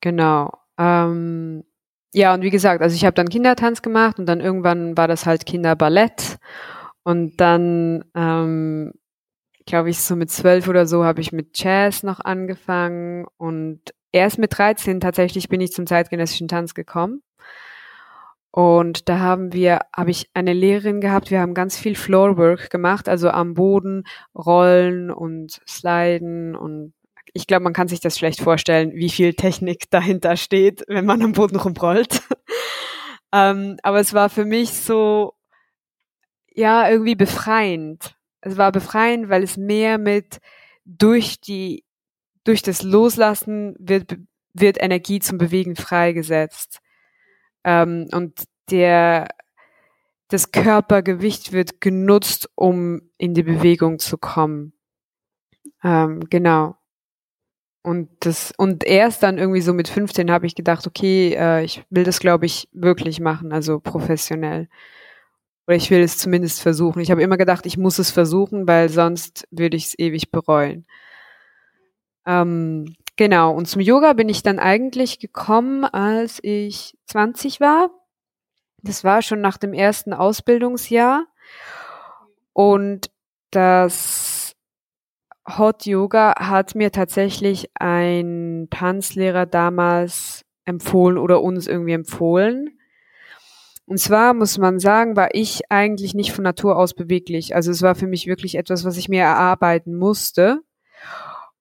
[0.00, 0.52] Genau.
[0.78, 1.64] Ähm,
[2.12, 5.26] ja, und wie gesagt, also ich habe dann Kindertanz gemacht und dann irgendwann war das
[5.26, 6.38] halt Kinderballett.
[7.02, 8.92] Und dann, ähm,
[9.66, 13.26] glaube ich, so mit zwölf oder so habe ich mit Jazz noch angefangen.
[13.36, 13.80] Und
[14.12, 17.22] erst mit 13 tatsächlich bin ich zum zeitgenössischen Tanz gekommen.
[18.52, 23.08] Und da haben wir, habe ich eine Lehrerin gehabt, wir haben ganz viel Floorwork gemacht,
[23.08, 26.92] also am Boden rollen und sliden und
[27.32, 31.22] ich glaube, man kann sich das schlecht vorstellen, wie viel Technik dahinter steht, wenn man
[31.22, 32.22] am Boden rumrollt.
[33.32, 35.34] ähm, aber es war für mich so,
[36.52, 38.16] ja, irgendwie befreiend.
[38.40, 40.38] Es war befreiend, weil es mehr mit
[40.84, 41.84] durch die,
[42.44, 44.16] durch das Loslassen wird,
[44.52, 46.80] wird Energie zum Bewegen freigesetzt.
[47.64, 49.28] Ähm, und der,
[50.28, 54.72] das Körpergewicht wird genutzt, um in die Bewegung zu kommen.
[55.82, 56.76] Ähm, genau.
[57.82, 61.82] Und das, und erst dann irgendwie so mit 15 habe ich gedacht, okay, äh, ich
[61.88, 64.68] will das, glaube ich, wirklich machen, also professionell.
[65.66, 67.00] Oder ich will es zumindest versuchen.
[67.00, 70.84] Ich habe immer gedacht, ich muss es versuchen, weil sonst würde ich es ewig bereuen.
[72.26, 77.90] Ähm, Genau, und zum Yoga bin ich dann eigentlich gekommen, als ich 20 war.
[78.78, 81.26] Das war schon nach dem ersten Ausbildungsjahr.
[82.54, 83.10] Und
[83.50, 84.56] das
[85.46, 92.78] Hot Yoga hat mir tatsächlich ein Tanzlehrer damals empfohlen oder uns irgendwie empfohlen.
[93.84, 97.54] Und zwar muss man sagen, war ich eigentlich nicht von Natur aus beweglich.
[97.54, 100.62] Also es war für mich wirklich etwas, was ich mir erarbeiten musste.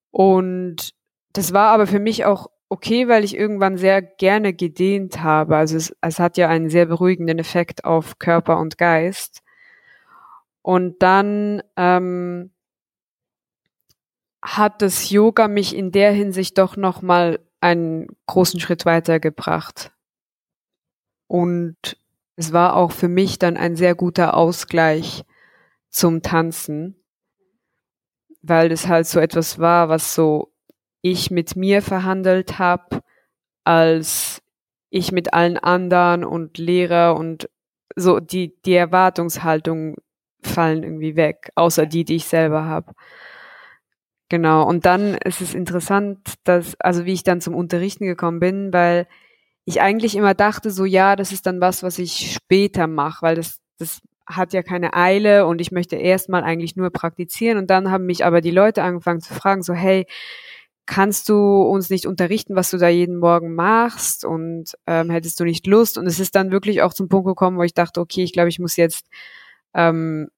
[0.09, 0.97] Und
[1.39, 5.55] das war aber für mich auch okay, weil ich irgendwann sehr gerne gedehnt habe.
[5.55, 9.41] Also es, es hat ja einen sehr beruhigenden Effekt auf Körper und Geist.
[10.61, 12.51] Und dann ähm,
[14.41, 19.93] hat das Yoga mich in der Hinsicht doch noch mal einen großen Schritt weitergebracht.
[21.27, 21.77] Und
[22.35, 25.23] es war auch für mich dann ein sehr guter Ausgleich
[25.87, 27.01] zum Tanzen,
[28.41, 30.51] weil es halt so etwas war, was so
[31.01, 33.01] ich mit mir verhandelt habe,
[33.63, 34.41] als
[34.89, 37.49] ich mit allen anderen und Lehrer und
[37.95, 39.95] so die, die Erwartungshaltung
[40.41, 42.93] fallen irgendwie weg, außer die, die ich selber habe.
[44.29, 44.67] Genau.
[44.67, 49.07] Und dann ist es interessant, dass, also wie ich dann zum Unterrichten gekommen bin, weil
[49.65, 53.35] ich eigentlich immer dachte, so ja, das ist dann was, was ich später mache, weil
[53.35, 57.57] das, das hat ja keine Eile und ich möchte erstmal eigentlich nur praktizieren.
[57.57, 60.05] Und dann haben mich aber die Leute angefangen zu fragen, so hey,
[60.89, 65.43] kannst du uns nicht unterrichten, was du da jeden Morgen machst und ähm, hättest du
[65.43, 65.99] nicht Lust?
[65.99, 68.49] Und es ist dann wirklich auch zum Punkt gekommen, wo ich dachte, okay, ich glaube,
[68.49, 69.05] ich muss jetzt
[69.75, 70.29] ähm,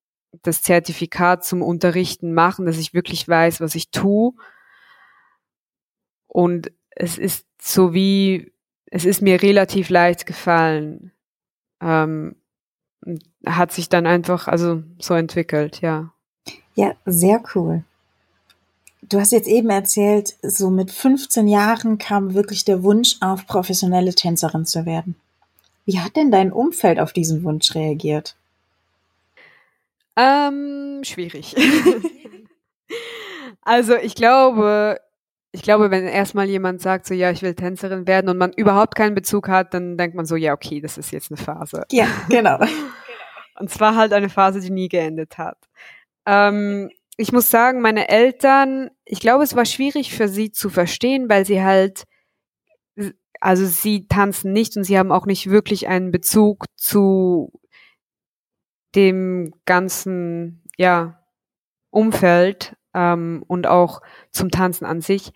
[0.41, 4.33] das Zertifikat zum Unterrichten machen, dass ich wirklich weiß, was ich tue.
[6.27, 8.51] Und es ist so wie,
[8.87, 11.13] es ist mir relativ leicht gefallen.
[11.81, 12.35] Ähm,
[13.45, 16.13] hat sich dann einfach, also so entwickelt, ja.
[16.75, 17.85] Ja, sehr cool.
[19.11, 24.15] Du hast jetzt eben erzählt, so mit 15 Jahren kam wirklich der Wunsch auf, professionelle
[24.15, 25.15] Tänzerin zu werden.
[25.85, 28.37] Wie hat denn dein Umfeld auf diesen Wunsch reagiert?
[30.15, 31.57] Ähm, schwierig.
[33.63, 35.01] also ich glaube,
[35.51, 38.95] ich glaube, wenn erstmal jemand sagt, so ja, ich will Tänzerin werden und man überhaupt
[38.95, 41.83] keinen Bezug hat, dann denkt man so, ja, okay, das ist jetzt eine Phase.
[41.91, 42.59] Ja, genau.
[43.59, 45.57] und zwar halt eine Phase, die nie geendet hat.
[46.25, 46.91] Ähm,
[47.21, 51.45] ich muss sagen, meine Eltern, ich glaube, es war schwierig für sie zu verstehen, weil
[51.45, 52.05] sie halt,
[53.39, 57.51] also sie tanzen nicht und sie haben auch nicht wirklich einen Bezug zu
[58.95, 61.23] dem ganzen, ja,
[61.91, 64.01] Umfeld ähm, und auch
[64.31, 65.31] zum Tanzen an sich.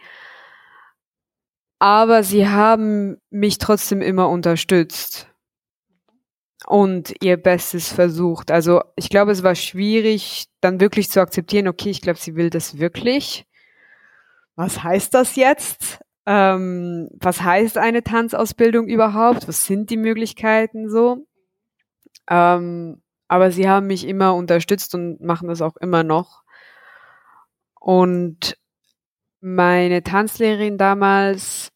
[1.78, 5.28] Aber sie haben mich trotzdem immer unterstützt
[6.68, 8.52] und ihr Bestes versucht.
[8.52, 12.50] Also ich glaube, es war schwierig, dann wirklich zu akzeptieren, okay, ich glaube, sie will
[12.50, 13.46] das wirklich.
[14.56, 16.00] Was heißt das jetzt?
[16.26, 19.48] Ähm, was heißt eine Tanzausbildung überhaupt?
[19.48, 21.28] Was sind die Möglichkeiten so?
[22.28, 26.44] Ähm, aber sie haben mich immer unterstützt und machen das auch immer noch.
[27.80, 28.58] Und
[29.40, 31.72] meine Tanzlehrerin damals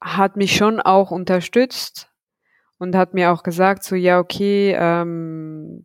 [0.00, 2.10] hat mich schon auch unterstützt
[2.78, 5.84] und hat mir auch gesagt, so ja, okay, ähm,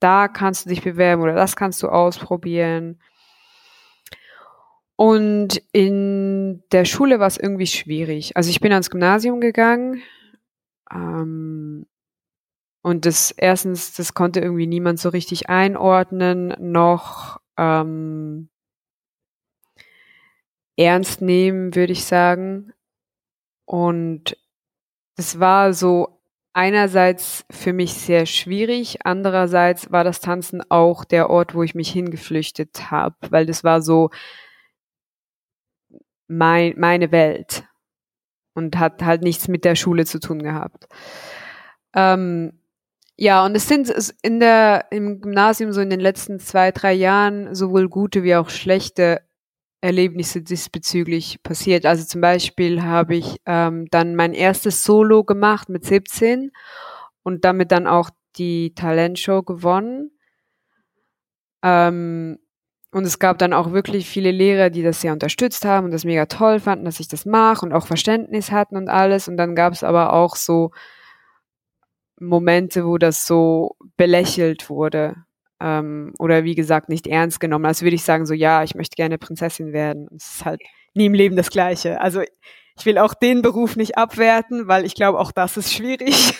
[0.00, 3.00] da kannst du dich bewerben oder das kannst du ausprobieren.
[4.96, 8.36] Und in der Schule war es irgendwie schwierig.
[8.36, 10.02] Also ich bin ans Gymnasium gegangen
[10.92, 11.86] ähm,
[12.82, 18.50] und das erstens, das konnte irgendwie niemand so richtig einordnen, noch ähm,
[20.76, 22.72] ernst nehmen, würde ich sagen.
[23.66, 24.36] Und
[25.16, 26.20] es war so
[26.52, 31.90] einerseits für mich sehr schwierig, andererseits war das Tanzen auch der Ort, wo ich mich
[31.90, 34.10] hingeflüchtet habe, weil das war so
[36.26, 37.64] mein, meine Welt
[38.54, 40.88] und hat halt nichts mit der Schule zu tun gehabt.
[41.94, 42.60] Ähm,
[43.16, 43.92] ja, und es sind
[44.22, 48.48] in der, im Gymnasium so in den letzten zwei, drei Jahren sowohl gute wie auch
[48.48, 49.20] schlechte
[49.80, 51.86] Erlebnisse diesbezüglich passiert.
[51.86, 56.52] Also zum Beispiel habe ich ähm, dann mein erstes Solo gemacht mit 17
[57.22, 60.10] und damit dann auch die Talentshow gewonnen.
[61.62, 62.38] Ähm,
[62.92, 66.04] und es gab dann auch wirklich viele Lehrer, die das sehr unterstützt haben und das
[66.04, 69.28] mega toll fanden, dass ich das mache und auch Verständnis hatten und alles.
[69.28, 70.72] Und dann gab es aber auch so
[72.18, 75.24] Momente, wo das so belächelt wurde
[75.60, 77.66] ähm, oder wie gesagt nicht ernst genommen.
[77.66, 80.08] Also würde ich sagen so, ja, ich möchte gerne Prinzessin werden.
[80.16, 80.62] Es ist halt
[80.94, 82.00] nie im Leben das Gleiche.
[82.00, 82.22] Also
[82.76, 86.34] ich will auch den Beruf nicht abwerten, weil ich glaube, auch das ist schwierig.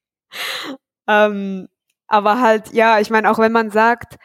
[1.08, 1.68] ähm,
[2.06, 4.16] aber halt, ja, ich meine, auch wenn man sagt,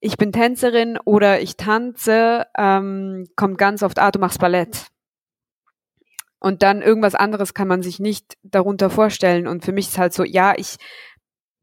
[0.00, 4.88] ich bin Tänzerin oder ich tanze, ähm, kommt ganz oft, ah, du machst Ballett.
[6.40, 9.46] Und dann irgendwas anderes kann man sich nicht darunter vorstellen.
[9.46, 10.76] Und für mich ist halt so, ja, ich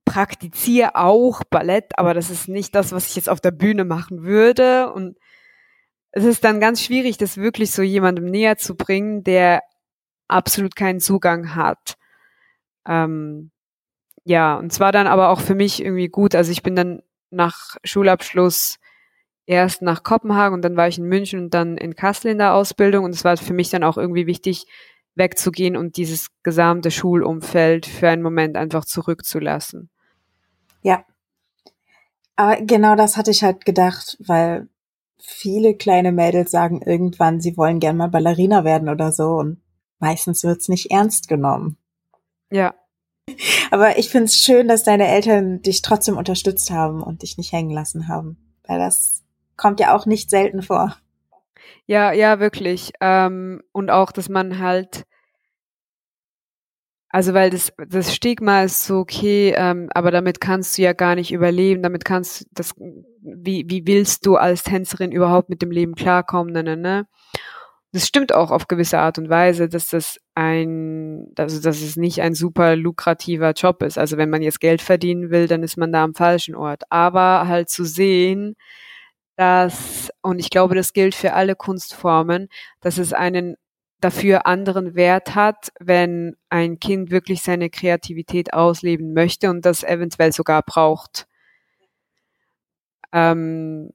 [0.09, 4.23] praktiziere auch Ballett, aber das ist nicht das, was ich jetzt auf der Bühne machen
[4.23, 4.91] würde.
[4.91, 5.19] Und
[6.11, 9.61] es ist dann ganz schwierig, das wirklich so jemandem näher zu bringen, der
[10.27, 11.95] absolut keinen Zugang hat.
[12.87, 13.51] Ähm,
[14.23, 16.33] ja, und zwar dann aber auch für mich irgendwie gut.
[16.33, 18.79] Also ich bin dann nach Schulabschluss
[19.45, 22.55] erst nach Kopenhagen und dann war ich in München und dann in Kassel in der
[22.55, 24.65] Ausbildung und es war für mich dann auch irgendwie wichtig,
[25.13, 29.91] wegzugehen und dieses gesamte Schulumfeld für einen Moment einfach zurückzulassen.
[30.81, 31.05] Ja.
[32.35, 34.69] Aber genau das hatte ich halt gedacht, weil
[35.19, 39.61] viele kleine Mädels sagen irgendwann, sie wollen gern mal Ballerina werden oder so und
[39.99, 41.77] meistens wird's nicht ernst genommen.
[42.49, 42.73] Ja.
[43.71, 47.71] Aber ich find's schön, dass deine Eltern dich trotzdem unterstützt haben und dich nicht hängen
[47.71, 49.23] lassen haben, weil das
[49.55, 50.95] kommt ja auch nicht selten vor.
[51.85, 52.93] Ja, ja, wirklich.
[53.01, 55.05] Ähm, und auch, dass man halt,
[57.09, 61.15] also weil das, das Stigma ist so, okay, ähm, aber damit kannst du ja gar
[61.15, 62.73] nicht überleben, damit kannst du das,
[63.21, 67.07] wie, wie willst du als Tänzerin überhaupt mit dem Leben klarkommen, ne, ne, ne?
[67.91, 72.21] das stimmt auch auf gewisse Art und Weise, dass das ein, also dass es nicht
[72.21, 73.97] ein super lukrativer Job ist.
[73.97, 76.83] Also wenn man jetzt Geld verdienen will, dann ist man da am falschen Ort.
[76.91, 78.55] Aber halt zu sehen,
[79.37, 82.49] dass, und ich glaube, das gilt für alle Kunstformen,
[82.81, 83.55] dass es einen
[84.01, 90.31] dafür anderen Wert hat, wenn ein Kind wirklich seine Kreativität ausleben möchte und das eventuell
[90.31, 91.27] sogar braucht.
[93.11, 93.91] Ähm,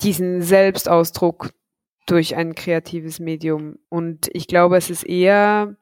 [0.00, 1.52] diesen Selbstausdruck
[2.06, 3.78] durch ein kreatives Medium.
[3.88, 5.76] Und ich glaube, es ist eher,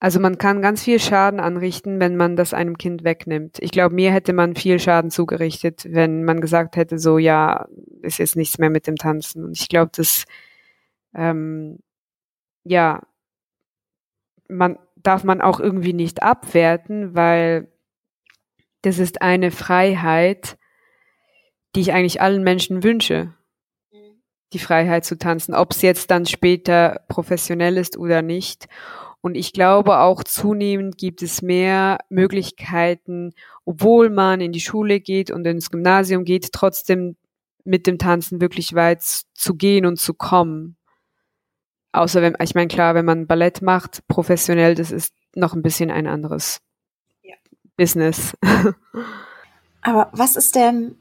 [0.00, 3.58] also man kann ganz viel Schaden anrichten, wenn man das einem Kind wegnimmt.
[3.60, 7.66] Ich glaube, mir hätte man viel Schaden zugerichtet, wenn man gesagt hätte, so ja,
[8.02, 9.44] ist jetzt nichts mehr mit dem Tanzen.
[9.44, 10.24] Und ich glaube, dass
[11.14, 11.78] ähm,
[12.64, 13.02] ja,
[14.48, 17.72] man darf man auch irgendwie nicht abwerten, weil
[18.82, 20.58] das ist eine Freiheit,
[21.74, 23.34] die ich eigentlich allen Menschen wünsche
[24.52, 28.66] die Freiheit zu tanzen, ob es jetzt dann später professionell ist oder nicht.
[29.20, 33.32] Und ich glaube auch zunehmend gibt es mehr Möglichkeiten,
[33.64, 37.16] obwohl man in die Schule geht und ins Gymnasium geht, trotzdem
[37.64, 40.77] mit dem Tanzen wirklich weit zu gehen und zu kommen.
[41.92, 45.90] Außer wenn, ich meine, klar, wenn man Ballett macht, professionell, das ist noch ein bisschen
[45.90, 46.60] ein anderes
[47.22, 47.34] ja.
[47.76, 48.36] Business.
[49.82, 50.96] Aber was ist denn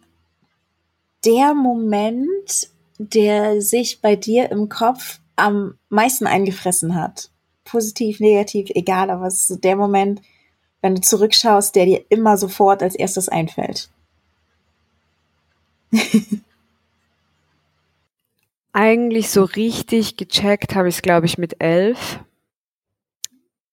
[1.26, 2.70] der Moment,
[3.00, 7.32] der sich bei dir im Kopf am meisten eingefressen hat?
[7.66, 10.22] Positiv, negativ, egal, aber es ist so der Moment,
[10.82, 13.90] wenn du zurückschaust, der dir immer sofort als erstes einfällt.
[18.80, 22.20] Eigentlich so richtig gecheckt habe ich es, glaube ich, mit elf.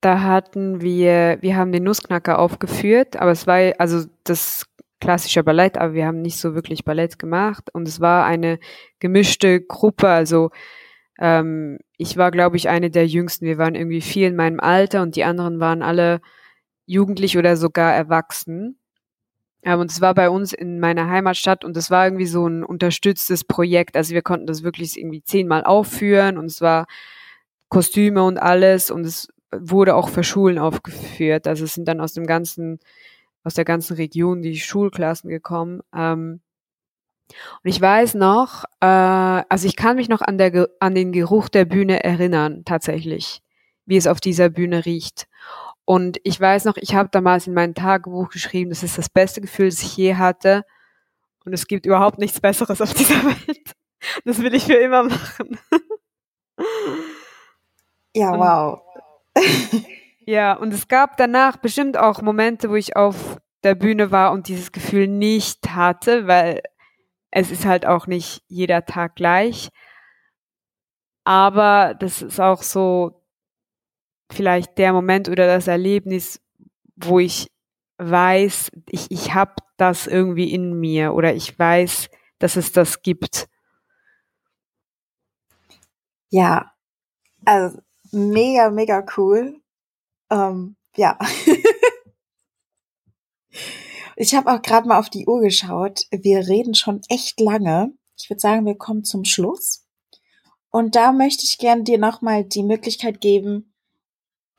[0.00, 4.64] Da hatten wir, wir haben den Nussknacker aufgeführt, aber es war, also das
[5.00, 8.58] klassischer Ballett, aber wir haben nicht so wirklich Ballett gemacht und es war eine
[8.98, 10.48] gemischte Gruppe, also
[11.18, 13.44] ähm, ich war, glaube ich, eine der jüngsten.
[13.44, 16.22] Wir waren irgendwie vier in meinem Alter und die anderen waren alle
[16.86, 18.78] jugendlich oder sogar erwachsen.
[19.64, 22.64] Ähm, und es war bei uns in meiner Heimatstadt und es war irgendwie so ein
[22.64, 23.96] unterstütztes Projekt.
[23.96, 26.86] Also wir konnten das wirklich irgendwie zehnmal aufführen und es war
[27.68, 31.46] Kostüme und alles und es wurde auch für Schulen aufgeführt.
[31.46, 32.78] Also es sind dann aus dem ganzen
[33.44, 35.82] aus der ganzen Region die Schulklassen gekommen.
[35.94, 36.40] Ähm,
[37.28, 41.48] und ich weiß noch, äh, also ich kann mich noch an, der, an den Geruch
[41.48, 43.42] der Bühne erinnern, tatsächlich,
[43.86, 45.28] wie es auf dieser Bühne riecht.
[45.84, 49.40] Und ich weiß noch, ich habe damals in mein Tagebuch geschrieben, das ist das beste
[49.40, 50.64] Gefühl, das ich je hatte.
[51.44, 53.72] Und es gibt überhaupt nichts Besseres auf dieser Welt.
[54.24, 55.58] Das will ich für immer machen.
[58.14, 58.80] Ja, wow.
[60.26, 64.48] Ja, und es gab danach bestimmt auch Momente, wo ich auf der Bühne war und
[64.48, 66.62] dieses Gefühl nicht hatte, weil
[67.30, 69.68] es ist halt auch nicht jeder Tag gleich.
[71.24, 73.23] Aber das ist auch so
[74.30, 76.40] vielleicht der Moment oder das Erlebnis,
[76.96, 77.48] wo ich
[77.98, 82.08] weiß, ich, ich habe das irgendwie in mir oder ich weiß,
[82.38, 83.48] dass es das gibt.
[86.30, 86.72] Ja,
[87.44, 87.78] also
[88.10, 89.60] mega, mega cool.
[90.30, 91.18] Ähm, ja.
[94.16, 96.06] ich habe auch gerade mal auf die Uhr geschaut.
[96.10, 97.92] Wir reden schon echt lange.
[98.18, 99.86] Ich würde sagen, wir kommen zum Schluss.
[100.70, 103.73] Und da möchte ich gerne dir nochmal die Möglichkeit geben.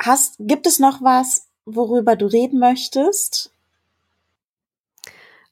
[0.02, 3.52] Hast, gibt es noch was, worüber du reden möchtest?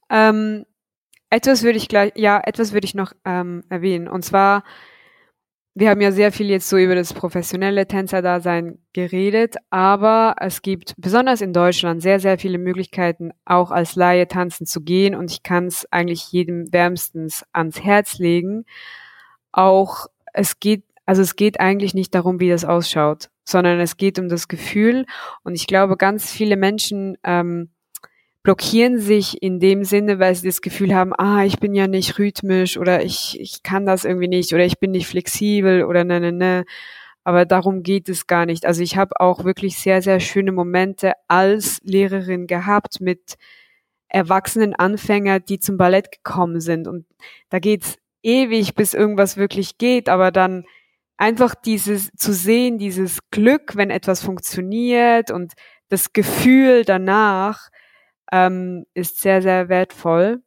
[0.09, 0.65] Ähm,
[1.29, 4.07] etwas würde ich gleich, ja, etwas würde ich noch ähm, erwähnen.
[4.07, 4.63] Und zwar
[5.75, 10.93] wir haben ja sehr viel jetzt so über das professionelle Tänzerdasein geredet, aber es gibt
[10.97, 15.41] besonders in Deutschland sehr, sehr viele Möglichkeiten, auch als Laie tanzen zu gehen und ich
[15.41, 18.65] kann es eigentlich jedem wärmstens ans Herz legen.
[19.51, 24.19] Auch es geht, also es geht eigentlich nicht darum, wie das ausschaut, sondern es geht
[24.19, 25.05] um das Gefühl
[25.43, 27.69] und ich glaube, ganz viele Menschen ähm,
[28.43, 32.19] blockieren sich in dem Sinne, weil sie das Gefühl haben, ah, ich bin ja nicht
[32.19, 36.19] rhythmisch oder ich, ich kann das irgendwie nicht oder ich bin nicht flexibel oder ne,
[36.19, 36.65] ne, ne.
[37.23, 38.65] Aber darum geht es gar nicht.
[38.65, 43.35] Also ich habe auch wirklich sehr, sehr schöne Momente als Lehrerin gehabt mit
[44.09, 46.87] erwachsenen Anfänger, die zum Ballett gekommen sind.
[46.87, 47.05] Und
[47.49, 50.65] da geht's ewig, bis irgendwas wirklich geht, aber dann
[51.17, 55.53] einfach dieses zu sehen, dieses Glück, wenn etwas funktioniert und
[55.89, 57.69] das Gefühl danach,
[58.31, 60.41] ähm, ist sehr, sehr wertvoll.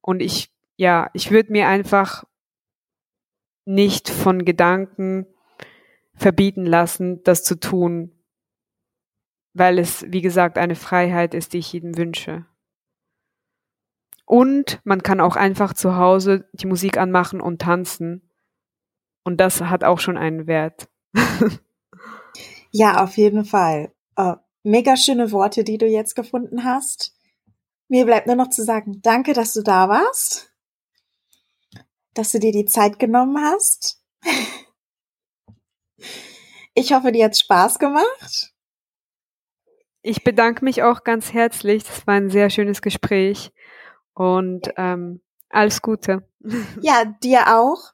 [0.00, 2.24] Und ich, ja, ich würde mir einfach
[3.64, 5.26] nicht von Gedanken
[6.14, 8.12] verbieten lassen, das zu tun,
[9.54, 12.46] weil es, wie gesagt, eine Freiheit ist, die ich jedem wünsche.
[14.24, 18.30] Und man kann auch einfach zu Hause die Musik anmachen und tanzen.
[19.24, 20.88] Und das hat auch schon einen Wert.
[22.70, 23.92] ja, auf jeden Fall.
[24.18, 27.14] Uh, mega schöne Worte, die du jetzt gefunden hast.
[27.88, 30.52] Mir bleibt nur noch zu sagen, danke, dass du da warst,
[32.14, 34.02] dass du dir die Zeit genommen hast.
[36.74, 38.54] Ich hoffe, dir hat Spaß gemacht.
[40.00, 41.84] Ich bedanke mich auch ganz herzlich.
[41.84, 43.52] Das war ein sehr schönes Gespräch
[44.14, 45.20] und ähm,
[45.50, 46.26] alles Gute.
[46.80, 47.92] Ja, dir auch.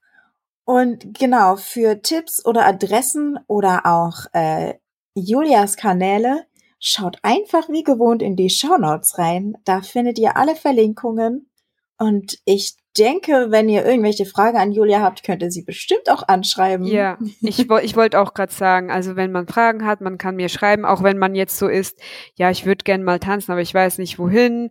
[0.69, 4.75] Und genau, für Tipps oder Adressen oder auch äh,
[5.15, 6.45] Julias Kanäle,
[6.79, 9.55] schaut einfach wie gewohnt in die Show Notes rein.
[9.65, 11.51] Da findet ihr alle Verlinkungen.
[11.97, 16.29] Und ich denke, wenn ihr irgendwelche Fragen an Julia habt, könnt ihr sie bestimmt auch
[16.29, 16.85] anschreiben.
[16.85, 20.51] Ja, ich, ich wollte auch gerade sagen, also wenn man Fragen hat, man kann mir
[20.51, 21.99] schreiben, auch wenn man jetzt so ist,
[22.35, 24.69] ja, ich würde gern mal tanzen, aber ich weiß nicht wohin.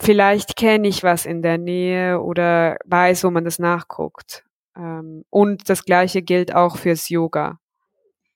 [0.00, 4.44] Vielleicht kenne ich was in der Nähe oder weiß, wo man das nachguckt.
[4.76, 7.58] Ähm, und das gleiche gilt auch fürs Yoga.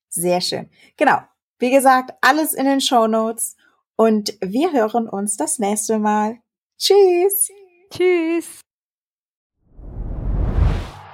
[0.09, 0.71] Sehr schön.
[0.97, 1.19] Genau.
[1.59, 3.57] Wie gesagt, alles in den Show Notes.
[3.97, 6.39] Und wir hören uns das nächste Mal.
[6.79, 7.51] Tschüss.
[7.91, 8.61] Tschüss.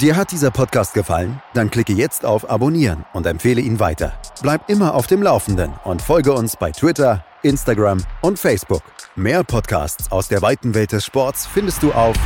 [0.00, 1.40] Dir hat dieser Podcast gefallen?
[1.54, 4.20] Dann klicke jetzt auf Abonnieren und empfehle ihn weiter.
[4.42, 8.82] Bleib immer auf dem Laufenden und folge uns bei Twitter, Instagram und Facebook.
[9.14, 12.16] Mehr Podcasts aus der weiten Welt des Sports findest du auf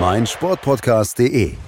[0.00, 1.65] meinsportpodcast.de.